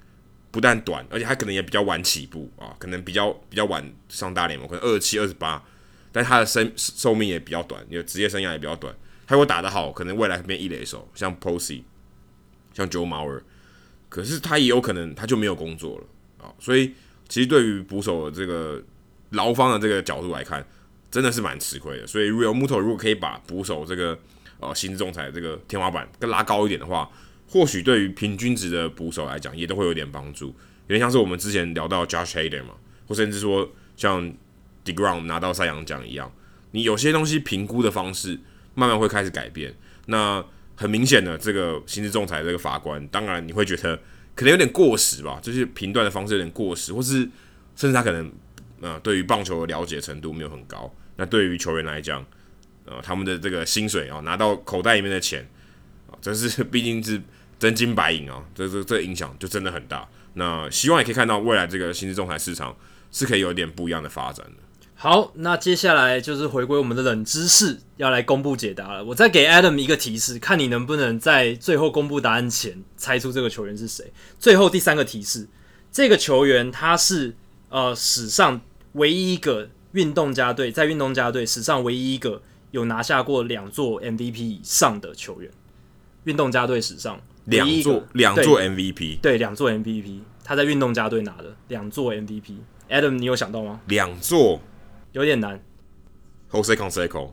[0.51, 5.63] 不但短，而且他可能也比较晚起步啊，可能比较比较晚上大联盟，可能二十七、二十八，
[6.11, 8.93] 但他的生寿命也比较短，你的职业生涯也比较短。
[9.29, 11.83] 他如果打得好，可能未来变一垒手，像 Posey，
[12.73, 13.41] 像 Joe Mauer，
[14.09, 16.51] 可是他也有可能他就没有工作了啊。
[16.57, 16.95] 所以
[17.27, 18.83] 其实对于捕手的这个
[19.29, 20.65] 劳方的这个角度来看，
[21.11, 22.07] 真的是蛮吃亏的。
[22.07, 24.17] 所以 Realmuto 如果可以把捕手这个
[24.59, 27.07] 呃薪资仲裁这个天花板更拉高一点的话，
[27.47, 30.47] 或许对于平均值的捕手来讲，也都会有点帮助。
[30.87, 32.73] 有点像是我们之前聊到 Josh Hader 嘛，
[33.07, 34.33] 或甚至说像
[34.83, 36.33] DeGrom 拿到赛扬奖一样，
[36.71, 38.39] 你有些东西评估的方式
[38.79, 39.73] 慢慢会开始改变。
[40.05, 40.43] 那
[40.75, 43.97] 很明显的，这个薪资仲裁这个法官，当然你会觉得
[44.33, 47.29] 可能有点过时吧，就是评断的方式有点过时，或是
[47.75, 48.31] 甚至他可能
[48.81, 50.91] 呃对于棒球的了解程度没有很高。
[51.17, 52.25] 那对于球员来讲，
[52.85, 55.47] 呃他们的这个薪水啊、拿到口袋里面的钱
[56.09, 57.21] 啊，这是毕竟是。
[57.59, 60.07] 真金白银啊，这这这影响就真的很大。
[60.35, 62.73] 那希望也可以看到未来这个薪资仲裁市场
[63.11, 64.53] 是可以有点不一样的发展的。
[65.01, 69.01] 好，那接下来就是回归我们的冷知识，要来公布解答了。
[69.05, 74.11] 我再给 Adam 一个提示，看你能不能在最后公布答案前猜出这个球员是谁。
[74.37, 75.47] 最后第三个提示，
[75.89, 77.33] 这个球员他是
[77.69, 78.59] 呃史上
[78.91, 82.41] 唯一一个运动家队在运动家队史上唯一一个
[82.71, 85.49] 有拿下过两座 MVP 以上的球员，
[86.25, 87.21] 运动家队史上。
[87.45, 92.57] 两座两座 MVP，对，两座 MVP，他在运动家队拿的两座 MVP。
[92.89, 93.79] Adam，你有想到吗？
[93.87, 94.61] 两座
[95.19, 95.61] 有点难。
[96.49, 97.31] Jose Canseco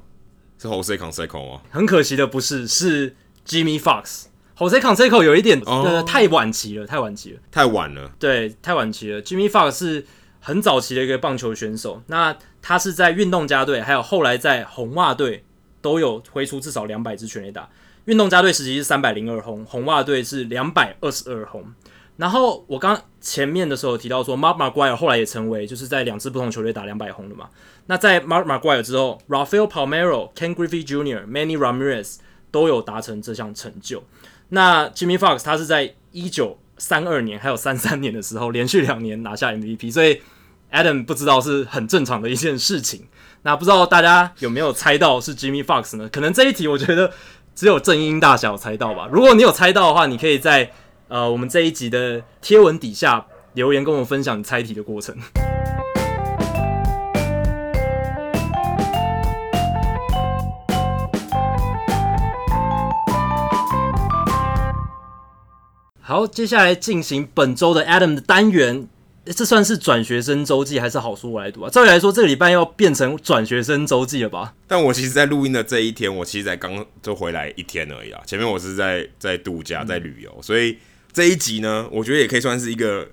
[0.59, 1.61] 是 Jose Canseco 吗？
[1.71, 3.15] 很可惜的不是，是
[3.47, 4.25] Jimmy Fox。
[4.59, 8.11] Jose Canseco 有一点、哦、呃太晚期了，太晚期了，太晚了。
[8.19, 9.23] 对，太晚期了。
[9.23, 10.07] Jimmy Fox 是
[10.41, 15.45] 很早期的一个棒球选手，那他是在运动家队，还有后来在红袜队
[15.81, 17.69] 都有挥出至少两百支全垒打。
[18.07, 21.65] 运动家队时期是三百零二轰，红袜队是两百二十二轰。
[22.17, 27.49] 然后我刚前面的时候提到说，Mark McGwire 后来也成为就是在两支不同球队打两百轰的嘛。
[27.87, 32.17] 那在 Mark McGwire 之后，Rafael Palmero、Ken Griffey Jr.、Manny Ramirez
[32.51, 34.03] 都有达成这项成就。
[34.49, 40.23] 那 Jimmy Fox 他是在一九三二年还有三三年的时候连续两年拿下 MVP，所以
[40.73, 43.07] Adam 不知道是很正常的一件事情。
[43.43, 46.09] 那不知道大家有没有猜到是 Jimmy Fox 呢？
[46.09, 47.13] 可能这一题我觉得。
[47.57, 49.09] 只有正音大小猜到吧？
[49.11, 50.71] 如果你有猜到的话，你可以在
[51.09, 55.17] 呃我们这一集的贴文底下留言，跟我们分享你猜题的过程。
[66.01, 68.89] 好，接下来进行本周的 Adam 的单元。
[69.35, 71.69] 这算是转学生周记还是好书我来读啊？
[71.69, 74.55] 照理来说，这个礼拜要变成转学生周记了吧？
[74.69, 78.23] 但我其实，在录音的这一天，我其实才刚就回来一天而已啊。
[78.25, 80.79] 前面我是在在度假，在旅游，所以
[81.17, 83.11] 这一集呢，我觉得也可以算是一个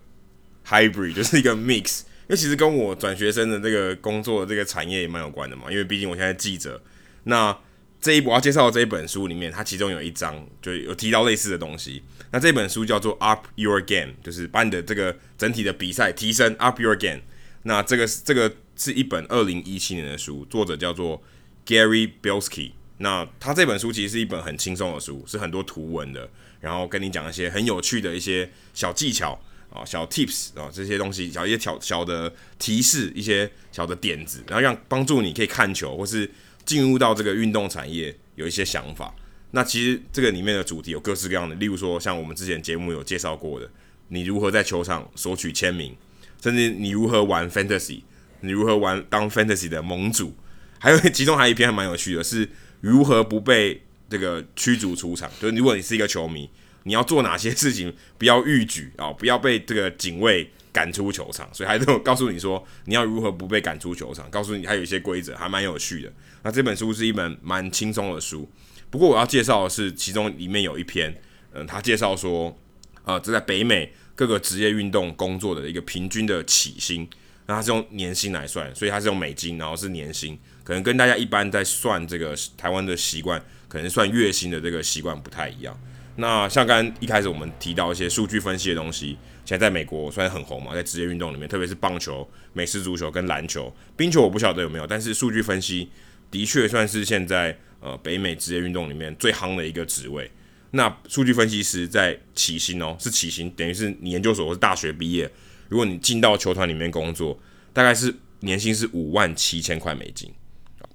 [0.67, 2.01] hybrid，就是一个 mix。
[2.23, 5.71] 因为其实跟我转学生的这个工作的这个产业也蛮有关的嘛。
[5.71, 6.83] 因为毕竟我现在记者，
[7.23, 7.57] 那
[8.01, 12.03] 这一我要介绍的这一本书里面，它其中有一章就有提到类似的东西。
[12.31, 17.21] 那这本书叫做 Up Your Game，就是把你的这个整体的比赛提升 Up Your Game。
[17.61, 21.23] 那这个这个是一本二零一七年的书，作者叫做
[21.65, 22.71] Gary Bielski。
[22.97, 26.29] 那他这本书其实是一本很轻松的书，是很多图文的，
[26.63, 29.37] 然后跟你讲一些很有趣的一些小技巧
[29.69, 36.31] 啊、小 Tips 啊这些东西，小一些小小的提示，一些小的点子，然后让帮助你可以看球或是
[36.63, 39.13] 进入到这个运动产业有一些想法。
[39.51, 43.69] 那其实这个里面的主题有各式各样的，例如说像我们之前节目有介绍过的，
[44.07, 45.93] 你如何在球场索取签名，
[46.41, 48.03] 甚至你如何玩 fantasy，
[48.39, 50.33] 你如何玩当 fantasy 的盟主，
[50.79, 52.47] 还有其中还有一篇还蛮有趣的，是
[52.79, 53.83] 如何不被
[54.13, 55.27] 这个驱逐出场。
[55.41, 56.47] 就是如果你是一个球迷，
[56.83, 61.49] 你要做哪些事情不要逾矩啊，不要被这个警卫赶出球场。
[61.51, 66.13] 所以还都有告诉你说你要如何不被赶出球场，告诉你还有一些规则，还蛮有趣的。
[66.43, 68.47] 那这本书是一本蛮轻松的书。
[68.91, 71.19] 不过我要介绍的是，其中里面有一篇，
[71.53, 72.55] 嗯，他介绍说，
[73.03, 77.09] 呃，这在北美各个职业运动工作的一个平均的起薪，
[77.47, 83.43] 那他是用年薪来算，所以他是用美金，然后是年薪，可能跟大家一般在算这个台湾的习惯，
[83.73, 85.75] 可能算月薪的这个习惯不太一样。
[86.17, 95.89] 那像刚一开始我们提到一些数据分析的东西，现在在美国虽然很红嘛，在职业运动里面，特别是棒球、美式足球跟篮球、冰球，我不晓得有没有，但是数据分析
[96.29, 97.57] 的确算是现在。
[97.85, 100.31] 呃，北美职业运动里面最夯的一个职位，
[100.71, 105.29] 那数据分析师在起薪哦，是起薪，等于是你研究所或是大学毕业，
[105.67, 107.37] 如果你进到球团里面工作，
[107.73, 110.33] 大概是年薪是五万七千块美金，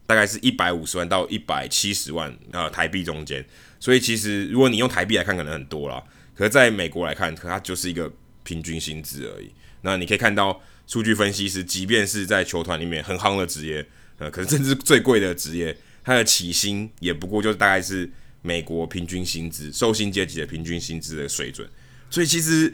[0.09, 3.45] 大概是一百五十万到一百七十万呃台币中间，
[3.79, 6.03] 所以其实如果你用台币来看，可能很多啦，
[6.35, 8.11] 可是在美国来看，可它就是一个
[8.43, 9.51] 平均薪资而已。
[9.83, 13.87] 那你可以看到，数据分析师即便是在球团里面很夯的职业，
[14.17, 15.77] 呃，可是甚至最贵的职业。
[16.03, 21.69] 它的起薪也不过就是大概是美国平均薪资、受薪阶级的平均薪资的水准。
[22.09, 22.73] 所以其实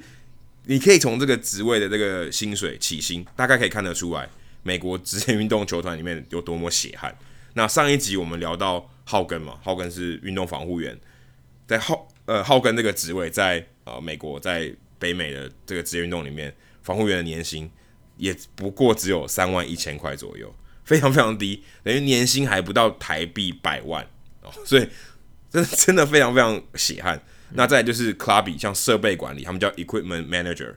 [0.66, 4.28] 你可以从这个职位的这个薪水起薪，大概可以看得出来，
[4.64, 7.16] 美国职业运动球团里面有多么血汗。
[7.52, 10.98] 那上一集我们聊到浩根嘛，浩根是运动防护员，
[11.68, 16.52] 在浩呃浩根这个职位在呃美国在北美的这个职业运动里面，
[16.82, 17.70] 防护员的年薪
[18.16, 20.52] 也不过只有三万一千块左右，
[20.84, 24.04] 非常非常低，等于年薪还不到台币百万
[24.42, 24.88] 哦，所以
[25.50, 27.22] 真的真的非常非常血汗。
[27.56, 30.74] 那再就是 clubby，像设备管理，他们叫 equipment manager，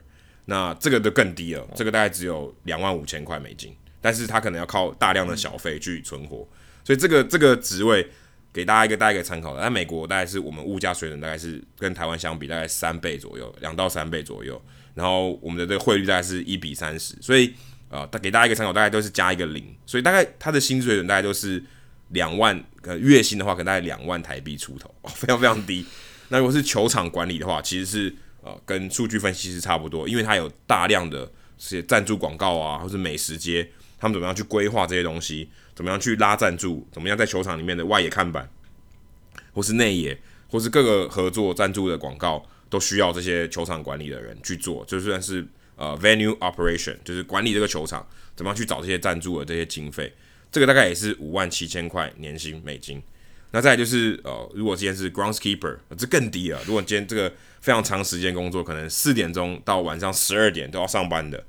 [0.50, 6.48] 那这个就更低了，这个大概只有两万五千块美金，但是他可能要靠大量的小费去存活，
[6.82, 8.08] 所以这个这个职位
[8.50, 9.60] 给大家一个大家一个参考的。
[9.60, 14.58] 在美国大概是我们物价水准大概是跟台湾相比大概三倍左右，两到三倍左右，
[14.94, 17.52] 然后我们的这个汇率大概是一比三十，所以
[17.90, 21.62] 啊，给大家一个参考，大概都是加一个零，所以大概他的薪水准大概都是
[22.08, 25.84] 两万，呃，月薪的话可能大概两万台币出头，非常非常低。
[26.30, 28.14] 那如果是球场管理的话，其实是
[28.48, 31.26] 呃跟数据分析是差不多，因为它有大量的
[31.58, 33.68] 这些赞助广告啊，或是美食街，
[33.98, 38.48] 他们怎么样去规划这些东西，怎么样去拉赞助，怎么样在球场里面的外野看板，
[39.52, 40.18] 或是内野，
[40.50, 45.46] 或是各个合作赞助的广告，都需要这些球场管理的人去做，就算是
[45.76, 50.12] 呃 venue operation，就是管理这个球场，怎么样去找这些赞助的这些经费，
[50.50, 53.02] 这个大概也是五万七千块年薪美金。
[53.50, 56.60] 那再来就是，呃，如果今天是 groundskeeper，这更低了。
[56.66, 61.42] 如果今天这个非常长时间工作，可能四点钟到晚上十二点都要上班的，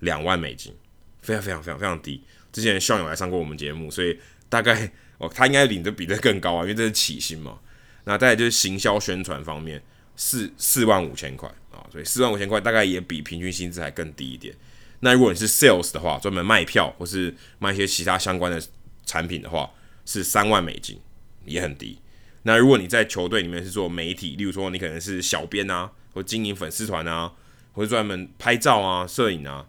[0.00, 0.74] 两万美金，
[1.22, 2.22] 非常非常非常非常低。
[2.52, 4.18] 之前校友来上过我们节目，所以
[4.50, 7.58] 大概哦，他应该领的比这更高啊，因为这是起薪嘛。
[8.04, 9.82] 那再来就是行销宣传方面，
[10.14, 14.54] 四四万五千块啊，所以四万五千块大概也比平均薪资还更低一点。
[15.00, 18.62] 那如果你是 sales 的话，专门卖票或是卖一些其他相关的
[19.06, 19.70] 产品的话，
[20.04, 21.00] 是三万美金。
[21.46, 21.98] 也很低。
[22.42, 27.32] 那如果你在球队里面是做媒体，例如说你可能是小编啊，或经营粉丝团啊，
[27.72, 29.66] 或者专门拍照啊、摄影啊、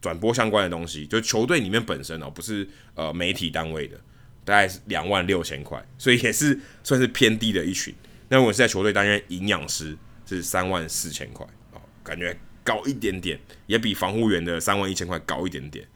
[0.00, 3.96] 转播相关的东西，就球队里面本身哦，不是呃媒体单位的，
[4.44, 7.94] 大概是两万六千块，所以也是 算是偏低的一群。
[8.28, 9.96] 那如果是在球队担任营养师，
[10.26, 15.86] 是三万四千块哦，感觉高一点点，也比防护员的三万一千块高一点点。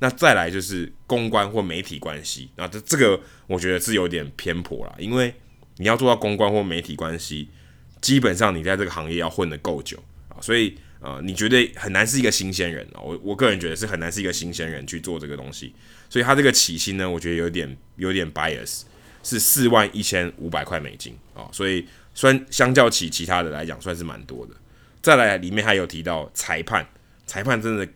[0.00, 5.32] 那再来就是公关或媒体关系，那这这个我觉得是有点偏颇啦，因为
[5.76, 7.48] 你要做到公关或媒体关系，
[8.00, 15.74] 基本上你在这个行业要混得够久啊，所以呃，你绝对很难是一个新鲜人啊，我我个人觉得是很难是一个新鲜人去做这个东西，
[16.08, 18.82] 所以他这个起薪呢，我觉得有点有点 bias，
[19.22, 24.54] 是四万一千五百块美金啊，所以算相较起其他的来讲，算是蛮多的。
[25.02, 26.86] 再来里面还有提到裁判，
[27.26, 27.86] 裁判真的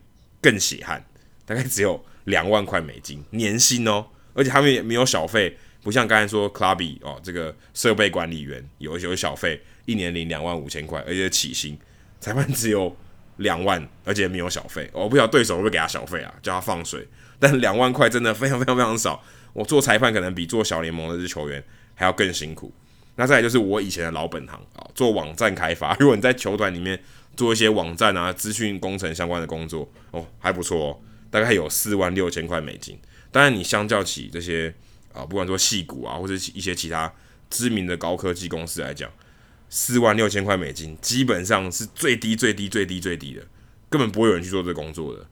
[0.43, 1.03] 更血汗。
[1.45, 11.79] 大概只有两万块美金年薪哦，而且他们也没有小费，不像刚才说 Clubby 哦，这个设备管理员有有小费，一年领两万五千块，而且起薪。
[12.21, 12.97] 裁判只有
[13.37, 14.89] 两万，而且没有小费。
[14.95, 17.07] 我不晓得对手会不会给他小费啊，叫他放水。
[17.39, 19.23] 但两万块真的非常非常非常少。
[19.53, 21.63] 我做裁判可能比做小联盟的这些球员
[21.95, 22.73] 还要更辛苦。
[23.17, 25.95] 那再来就是我以前的老本行啊，做网站开发。
[26.01, 26.99] 如果你在球团里面
[27.37, 31.01] 做一些网站啊、资讯工程相关的工作，哦，还不错哦。
[31.35, 32.97] 大概有四万六千块美金，
[33.33, 34.73] 当然你相较起这些
[35.13, 37.13] 啊，不管说细股啊，或者一些其他
[37.51, 39.11] 知名的高科技公司来讲，
[39.69, 43.45] 四万六千块美金基本上是最低最低最低最低的，
[43.91, 45.27] 根本不会有人去做这工作的。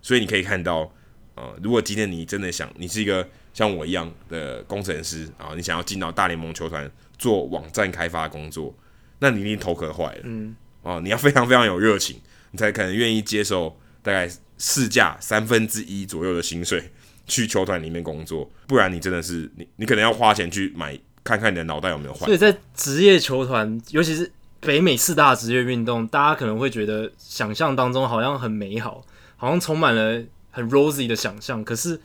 [0.00, 0.90] 所以你可以看到，
[1.34, 8.74] 呃，如果今天你真的想，你是一个像我一样的工程师啊，你想要进到大联盟球团做网站开发工作，
[9.18, 12.18] 那你一定头壳坏了，嗯，哦，你要非常非常有热情，
[12.52, 14.30] 你才可能愿意接受大概。
[14.64, 16.88] 市价三分之一左右的薪水
[17.26, 22.26] 去球团里面工作，不然你真的是你，你可能要花钱去买，看看你的脑袋有没有坏。
[22.26, 24.30] 所以在职业球团，尤其是
[24.60, 29.04] 北美四大职业运动，大家可能会觉得想象当中好像很美好，
[29.36, 30.22] 好像充满了
[30.52, 31.64] 很 rosy 的想象。
[31.64, 32.00] 可是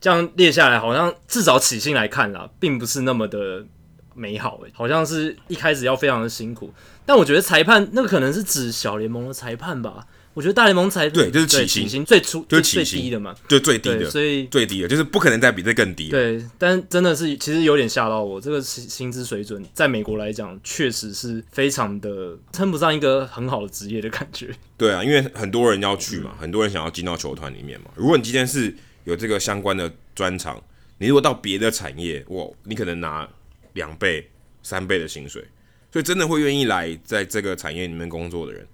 [0.00, 3.66] 这样列下来，好像至少起薪来看啦，并不是那么的
[4.14, 6.72] 美好诶，好像是一开始要非常的辛苦。
[7.04, 10.06] 但我觉得裁判那个可能是指小联盟的裁判吧。
[10.34, 16.08] 我觉得大联盟才对，就是起薪，起薪最初就是最低的嘛，就最低的，所以最低的，就是不可能再比这更低。
[16.08, 24.48] 对，但真的是其实有点吓到我，这个薪薪资水准在美国来讲，确实是非常的称不上一个很好的职业的感觉。
[24.78, 27.90] 对啊，因为很多人要去嘛，嗯、很多人想要进到球团里面嘛。
[27.94, 28.74] 如果你今天是
[29.04, 30.58] 有这个相关的专长，
[30.96, 33.28] 你如果到别的产业，哇，你可能拿
[33.74, 34.30] 两倍、
[34.62, 35.44] 三倍的薪水，
[35.92, 38.66] 所以真的会愿意来在这个产业里面工作的人。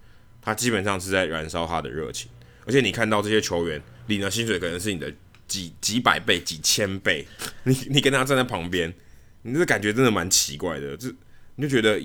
[0.48, 2.30] 他基本上是在燃烧他的热情，
[2.64, 5.12] 而且你看到这些球员领的薪水可能是你的
[5.46, 7.26] 几几百倍、几千倍，
[7.64, 8.90] 你你跟他站在旁边，
[9.42, 11.12] 你这感觉真的蛮奇怪的，就
[11.56, 12.02] 你就觉得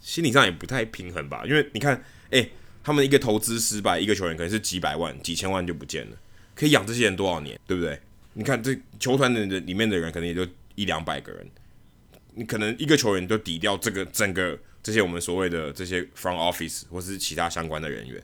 [0.00, 1.42] 心理上也不太平衡吧？
[1.44, 2.48] 因为你看，哎、
[2.84, 6.16] 他们一个投资失败，一个球员可能是几百万、几千万就不见了，
[6.54, 7.98] 可以养这些人多少年，对不对？
[8.34, 11.44] 你看这球团的里面的人，可能也就一两百个人，
[12.36, 18.22] 你可能一个球员就抵掉这个整个这些我们所谓的这些 front office 或是其他相关的人员，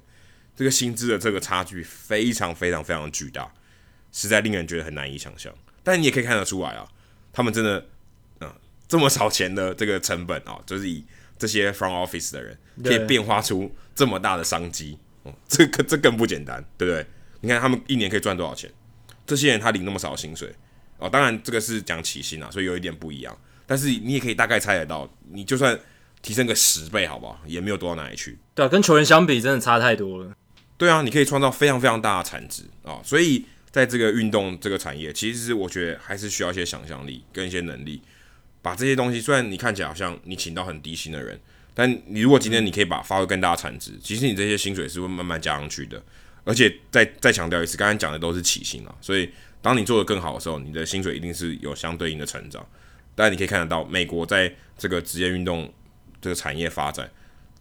[0.56, 3.52] 这个薪资的这个差距非常非常非常巨大，
[4.12, 5.52] 实在令人觉得很难以想象。
[5.82, 6.88] 但你也可以看得出来啊，
[7.32, 7.78] 他们真的，
[8.40, 8.56] 嗯、呃，
[8.88, 11.04] 这么少钱的这个成本啊，就是以
[11.38, 17.06] 这些 front office 的人可以变化出这么大的商机，哦、嗯，这个这更不简单，对不对？
[17.42, 18.70] 你看他们一年可以赚多少钱？
[19.26, 20.52] 这些人他领那么少薪水
[20.98, 23.38] 哦，当然这个是讲起薪啊，所以有一点不一样。
[23.66, 25.78] 但是你也可以大概猜得到，你就算
[26.26, 27.40] 提升个十倍，好不好？
[27.46, 28.36] 也没有多到哪里去。
[28.52, 30.34] 对啊，跟球员相比，真的差太多了。
[30.76, 38.02] 对啊，你可以创造非常非常大的产值啊、哦，所以在这个运动这个产业，其实我觉得还是需要一些想象力跟一些能力，
[38.60, 39.20] 把这些东西。
[39.20, 41.40] 虽然你看起来好像你请到很低薪的人，
[41.72, 46.02] 但你如果今天你可以把发挥更大的产值，其实你这些薪水是会慢慢加上去的。
[46.42, 49.30] 而且再再强调一次，刚才讲的都是起薪啊，所以
[49.62, 52.66] 当你做得更好的时候，你的薪水一定是有相对应的成长。
[53.14, 55.72] 但你可以看得到，美国在这个职业运动
[56.20, 57.10] 这个产业发展，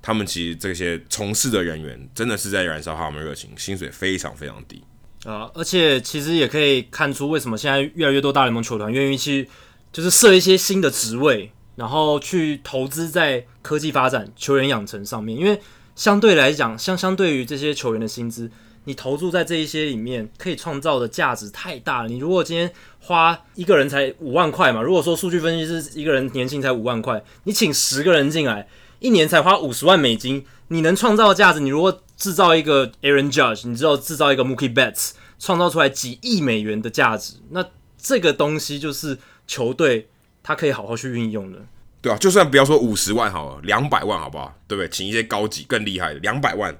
[0.01, 4.83] 他们其实这些从事的人员真的是在燃烧他们热情，薪水非常非常低
[5.23, 5.49] 啊。
[5.53, 9.49] 而且其实也可以看出，为什么现在越来越多大联盟球团愿意去
[9.91, 15.59] 就是设一些新的职位，然后去投资在科技发展、球员养成上面，因为
[15.95, 18.51] 相对来讲，相相对于这些球员的薪资。
[18.85, 22.07] 你投注在这一些里面，可以创造的价值太大了。
[22.07, 28.67] 你如果今天花一个人才五万块嘛，如果说数据分析师一个人年薪才五万块，你请十个人进来，
[28.99, 37.65] 一年才花五十万美金，你能创造价值，你如果制造一个 Aaron Judge，你知道制造一个 Mookie Betts，创造出来几亿美元的价值，那
[37.97, 39.17] 这个东西就是
[39.47, 40.07] 球队
[40.41, 41.59] 他可以好好去运用的。
[42.01, 44.55] 对啊，就算不要说五十万好了，两百万好不好？
[44.67, 44.87] 对不对？
[44.89, 46.77] 请一些高级更厉害的，两百万。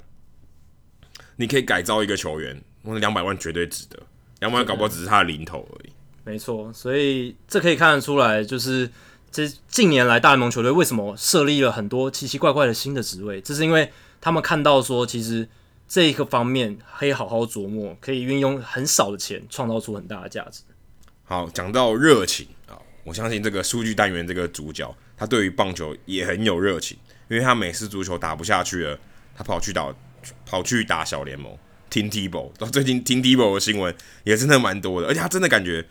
[1.38, 4.00] 你可以改造一个球员，那两百万绝对值得。
[4.40, 5.92] 两百万搞不好只是他的零头而已。
[6.24, 8.90] 没错，所以这可以看得出来，就是
[9.32, 15.48] 这近年来大联盟球队为什么设立了很多奇奇怪怪的新的职位，这是因为他们看到说，其实
[15.88, 20.64] 这一个方面可以好好琢磨，可以运用很少的钱创造出很大的价值。
[21.24, 26.98] 好，讲到热情啊，我相信这个数据单元这个主角，他对于棒球也很有热情，
[27.30, 29.00] 因为他美式足球打不下去了，
[29.36, 29.94] 他跑去打。
[30.46, 31.58] 跑去打小联盟，
[31.90, 33.94] 听 Tebow，到 最近听 Tebow 的新闻
[34.24, 35.86] 也真的蛮多的，而且他真的感觉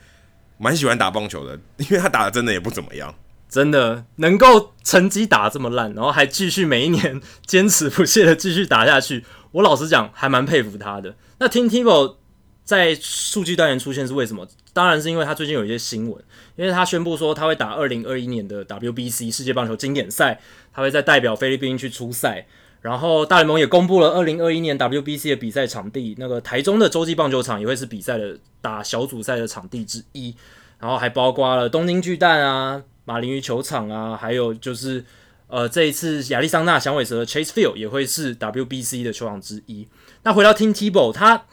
[0.59, 3.15] 蛮喜欢打棒球的， 因为他打的真的也不怎么样，
[3.49, 11.15] 真的能够成绩打这么烂，然后还继续每一年坚持不懈的继续打下去，我老实讲还蛮佩服他的。
[11.39, 12.17] 那听 Tebow
[12.65, 14.47] 在数据单元出现是为什么？
[14.73, 16.25] 当然是因为他最近有一些新闻，
[16.57, 20.41] 因为他宣布说他会打二零二一年的 WBC 世界棒球经典赛，
[20.73, 22.47] 他会再代表菲律宾去出赛。
[22.85, 30.35] 然后大联盟也公布了二零二一年 WBC 的比赛场地，那个台中的洲际棒球场也会是比赛的打小组赛的场地之一。
[30.79, 35.03] 然后还包括了东京巨蛋啊、马林鱼球场啊，还有就是
[35.47, 39.89] 呃这一次亚利桑那响尾蛇的 Chase Field 也会是 WBC 的球场之一。
[40.25, 41.47] 那回到 Tim Tebow，他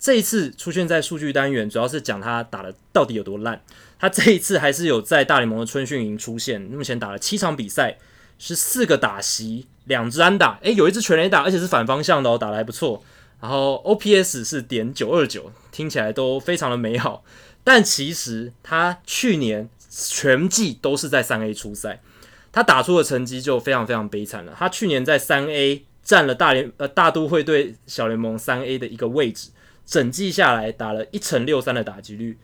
[0.00, 3.62] 这一次出现在数据单元，主要是讲他打的到底有多烂。
[4.00, 7.98] 他这一次还是有在大联盟的春训营出现，目前打了七场比赛。
[8.44, 13.00] 是四个打席，两支安打，诶，有一支全垒打，而且是反方向的哦，打得还不错。
[13.40, 17.22] 然后 OPS 是点九二九，听起来都非常的美好。
[17.62, 22.00] 但其实他去年全季都是在三 A 出赛，
[22.50, 24.52] 他打出的成绩就非常非常悲惨了。
[24.58, 29.50] 他去年在三 A 占了大联呃大都会队小联盟三 A 的一个位置，
[29.86, 32.36] 整季下来打了一成六三的打击率，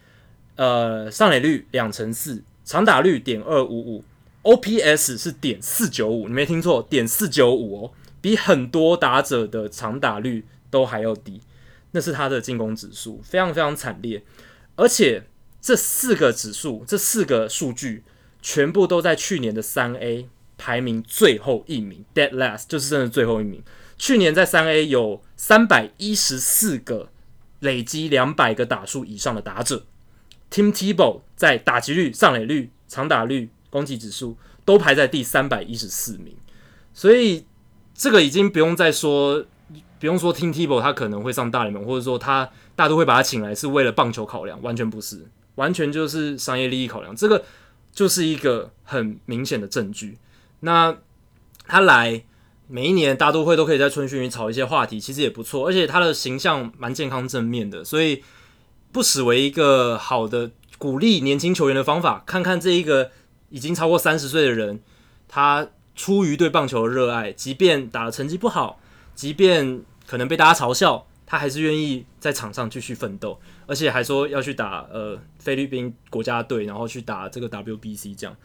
[0.55, 4.05] 呃上垒率两成四，长打率点二五五。
[4.49, 7.93] OPS 是点四九五，你没听错，点四九五哦，
[8.23, 11.43] 比很多打者的长打率都还要低。
[11.91, 14.23] 那是他的进攻指数，非常非常惨烈。
[14.75, 15.25] 而且
[15.61, 18.03] 这四个指数，这四个数据，
[18.41, 20.27] 全部都在去年的三 A
[20.57, 23.63] 排名最后一名，dead last 就是真的最后一名。
[23.99, 27.11] 去年在三 A 有三百一十四个
[27.61, 29.85] 累积两百个打数以上的打者
[30.51, 33.51] ，Tim Tebow 在打击率、上垒率、长打率。
[33.71, 36.35] 攻击指数都排在第三百一十四名，
[36.93, 37.45] 所以
[37.95, 39.45] 这个已经不用再说，
[39.99, 45.27] 不用说听 Tebow 他可能会上大联盟，或者说他大都会把他请来是为了棒球考量，完全不是，
[45.57, 47.45] 完全就是商业利益考量，这个
[47.93, 50.19] 就是一个很明显的证据。
[50.61, 50.97] 那
[51.67, 52.23] 他来
[52.67, 58.23] 每一年大都会都可以在春训里炒一些话题，其实也不错，而且他的形象蛮健康正面的，所以
[58.93, 62.23] 不失为一个好的鼓励年轻球员的方法。
[62.27, 63.11] 看看这一个
[63.51, 64.81] 已经超过三十岁的人，
[65.27, 68.81] 他出于对棒球的热爱，即便打的成绩不好，
[69.15, 78.37] 即便可能被大家嘲笑，他还是愿意在场上继续奋斗，而且还说要去打呃菲律宾国家队，然后去打这个 WBC，这样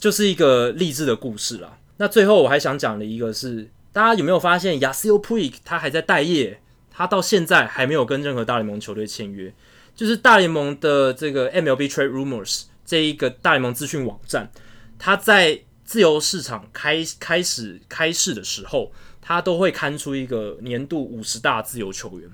[0.00, 1.78] 就是一个励志的故事啦。
[1.98, 6.60] 那最后我还想讲的一个是，大家有没有发现 Yasiel Puig 他还在待业？
[6.90, 9.52] 他到现在还没有跟任何大联盟球队签约，
[9.94, 14.50] 就是大联盟的这个 MLB Trade Rumors 这一个大联盟资讯网站，
[14.98, 22.30] 他在自由市场开开始开市的时候，他都会刊出一个年度五十大自由球员。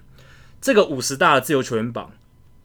[0.60, 2.12] 这个五十大自由球员榜，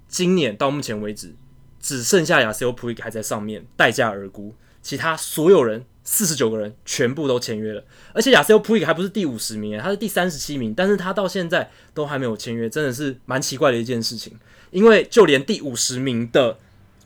[0.07, 1.33] 今年到目前为止，
[1.79, 4.53] 只剩下 Yasiel Puig 还在上面待价而沽，
[4.83, 5.85] 其他所有人。
[6.09, 7.83] 四十九个人全部都签约了，
[8.13, 14.39] 而且亚瑟普里还不是第五十名，他是第三十七名，但是他到现在都还没有签约，真的是蛮奇怪的一件事情。
[14.71, 16.57] 因为就连第五十名的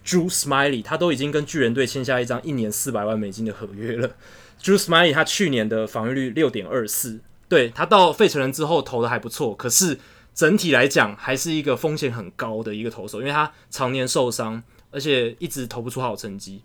[0.06, 4.10] Drew Smiley，他都已经跟巨人队签下一张一年四百万美金的合约了。
[4.62, 10.00] Drew Smiley，他去年的防御率六点二四，对，他到费城人之后投的还不错，可是
[10.34, 14.62] 整体来讲还是一个风险很高的一个投手，因为他常年受伤，
[14.92, 16.62] 而且一直投不出好成绩。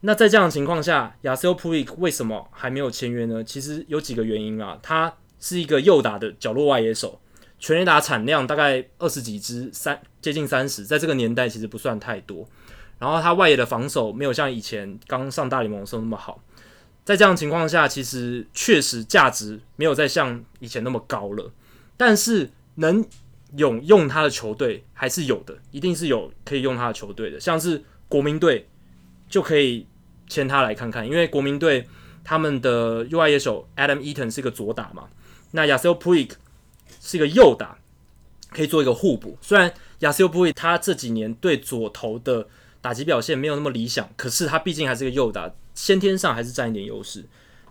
[0.00, 3.42] 那在这样的情况下，Yasiel Puig 为什么还没有签约呢？
[3.42, 4.78] 其实有几个原因啊。
[4.82, 7.18] 他是一个右打的角落外野手，
[7.58, 12.48] 全垒打产量大概二十几支，三接近三十，在这个年代其实不算太多。
[12.98, 16.42] 然后他外野的防守没有像以前刚上大联盟的时候那么好。
[17.04, 21.52] 在这样情况下，其实确实价值没有再像以前那么高了。
[21.96, 23.04] 但是能
[23.56, 28.68] 用用他的球队还是有的，一定是有可以用他的球队的，像是国民队。
[29.28, 29.84] 就可以
[30.28, 31.84] 签他来看看，因为国民队
[32.22, 35.08] 他们的右外野手 Adam Eaton 是一个左打嘛，
[35.50, 36.30] 那 Yasiel Puig
[37.06, 37.78] 是一个右打，
[38.50, 39.38] 可以做一个互补。
[39.40, 42.48] 虽然 Yasiel Puig 他这几年对左投的
[42.80, 47.24] 打击表现没有那么理想，可是他毕竟还是个右打，先天上还是占一点优势。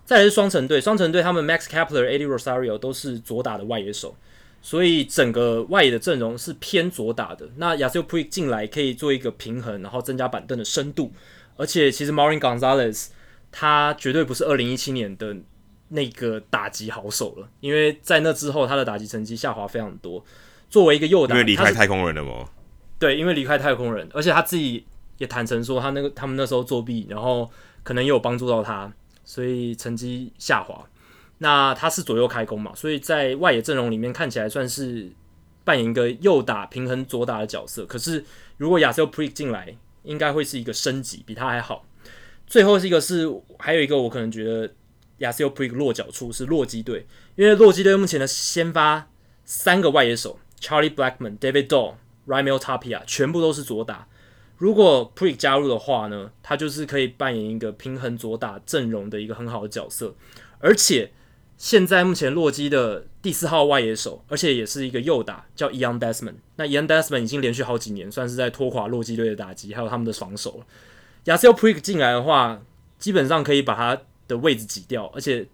[0.05, 4.15] 再来是双城队，双城队他们 Max Kepler、Eddie Rosario 都是左打的外野手，
[4.61, 7.49] 所以整个外野的阵容是偏左打的。
[7.57, 11.11] 那 Yasiel Puig 进来可以做一个平衡，然后增加板凳的深度。
[11.57, 13.07] 而且其实 Marin Gonzalez
[13.51, 15.35] 他绝对不是二零一七年的
[15.89, 20.23] 那个打击好手了，因为在那之后他的打击成绩下滑非常多。
[20.69, 22.49] 作为一个右打，因为离开太空人了吗？
[22.97, 24.85] 对，因为离开太空人，而且他自己
[25.17, 27.49] 也坦诚说他那个他们那时候作弊，然后
[27.83, 28.91] 可能也有帮助到他，
[29.23, 30.83] 所以成绩下滑。
[31.37, 35.11] 那他是左右开弓嘛，所以在外野阵容里面看起来算是
[35.63, 37.85] 扮演一个右打平衡左打的角色。
[37.85, 38.23] 可是
[38.57, 41.85] 如果 Yasiel Puig 进来，应该会是一个升级，比他还好。
[42.47, 43.29] 最后是一个是
[43.59, 44.73] 还有一个，我可能觉得
[45.19, 47.05] Yasiel Puig 落脚处是洛基队，
[47.35, 49.07] 因为洛基队目前的先发
[49.43, 51.95] 三个外野手 Charlie Blackman、David Dahl、
[52.27, 54.07] Raimel Tapia 全部都是左打。
[54.57, 60.15] 如果 Puig 加入的话呢，他就是可以扮演一个平衡左打阵容的一个很好的角色，
[60.59, 61.11] 而且。
[61.57, 66.35] 现在目前洛基的第四号外野手，而且也是一个右打，叫 Ian Desmond。
[66.57, 70.65] 那 Ian Desmond 已经连续好几年算是在拖垮洛基队的打击，还有他们的防守了。
[71.23, 72.61] Yasiel Puig 进来的话，
[72.99, 75.47] 基本上可以把他的位置挤掉，而且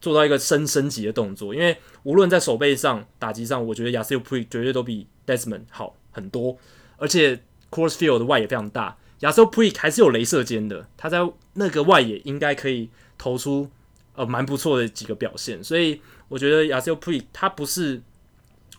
[0.00, 1.54] 做到一个升升级的动作。
[1.54, 6.56] 因为无论在手背上、打击上，我觉得 Yasiel Puig 绝对都比 Desmond 好很多。
[6.96, 7.36] 而且
[7.70, 11.18] Coors Field 的外野非常大，Yasiel Puig 还是有镭射尖的，他在
[11.54, 13.70] 那个外野应该可以投出。
[14.16, 18.02] 呃，蛮不错的几个表现，所以我觉得 Yasiel Puig 他不是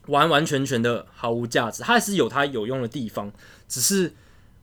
[0.07, 3.31] 完完全全的毫无价值，他还是有他有用的地方，
[3.67, 4.13] 只是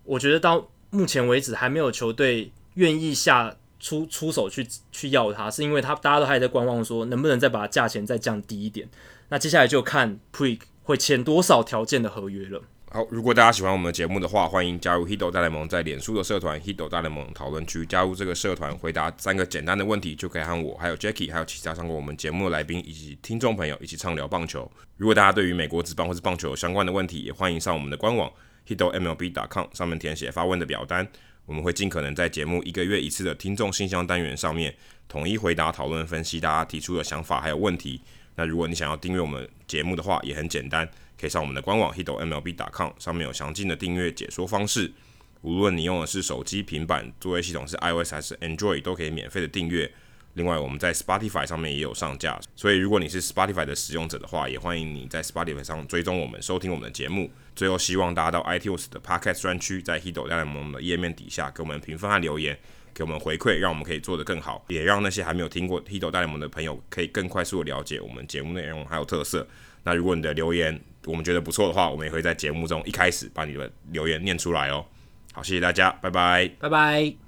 [0.05, 8.89] 我觉得到目前为止还没有球队愿意下出出手去去要他，是因为他大家都还在观望，说能不能再把价钱再降低一点。
[9.29, 12.63] 那接下来就看 prig 会签多少条件的合约了。
[12.91, 17.85] 好，如果大家喜欢我们的节目的话，欢迎加入 Hito 大联盟在脸书的社团 Hito 大联盟讨论区。
[17.85, 24.71] 加入这个社团，回答三个简单的问题，就可以和我、还有 Jackie、还有其他上过我们节目的来宾以及听众朋友一起畅聊棒球。
[24.97, 28.33] 如果大家对于美国职棒或是棒球有相关的问题，也欢迎上我们的官网
[28.67, 31.07] hitomlb.com 上面填写发问的表单，
[31.49, 34.77] 我们会尽可能在节目一个月一次的听众信箱单元上面
[35.09, 38.03] 统一回答、讨论、分析大家提出的想法还有问题。
[38.35, 40.87] 那如果你想要订阅我们节目的话，也很简单。
[41.19, 44.93] 可以上我们的官网 hitomlb.com，上面有详尽的订阅解说方式。
[45.41, 49.91] 无论你用的是手机、平板，作业系统是 iOS 还是 Android，都可以免费的订阅。
[50.39, 57.29] 另外，我们在 Spotify 上面也有上架，所以如果你是 Spotify 的使用者的话，也欢迎你在 Spotify 上追踪我们，收听我们的节目。
[57.57, 62.57] 最后，希望大家到 iTunes 的 Podcast 专区，在 Hido 大联盟的页面底下给我们评分和留言，
[62.95, 69.45] 给我们回馈，让我们可以做得更好，也让那些还没有听过 Hido 大联盟的朋友可以更快速的了解我们节目内容还有特色。
[69.83, 74.87] 那如果你的留言，我们觉得不错的话，我们也会在节目中一开始把你的留言念出来哦。
[75.33, 77.28] 好，谢谢大家，拜拜，拜拜。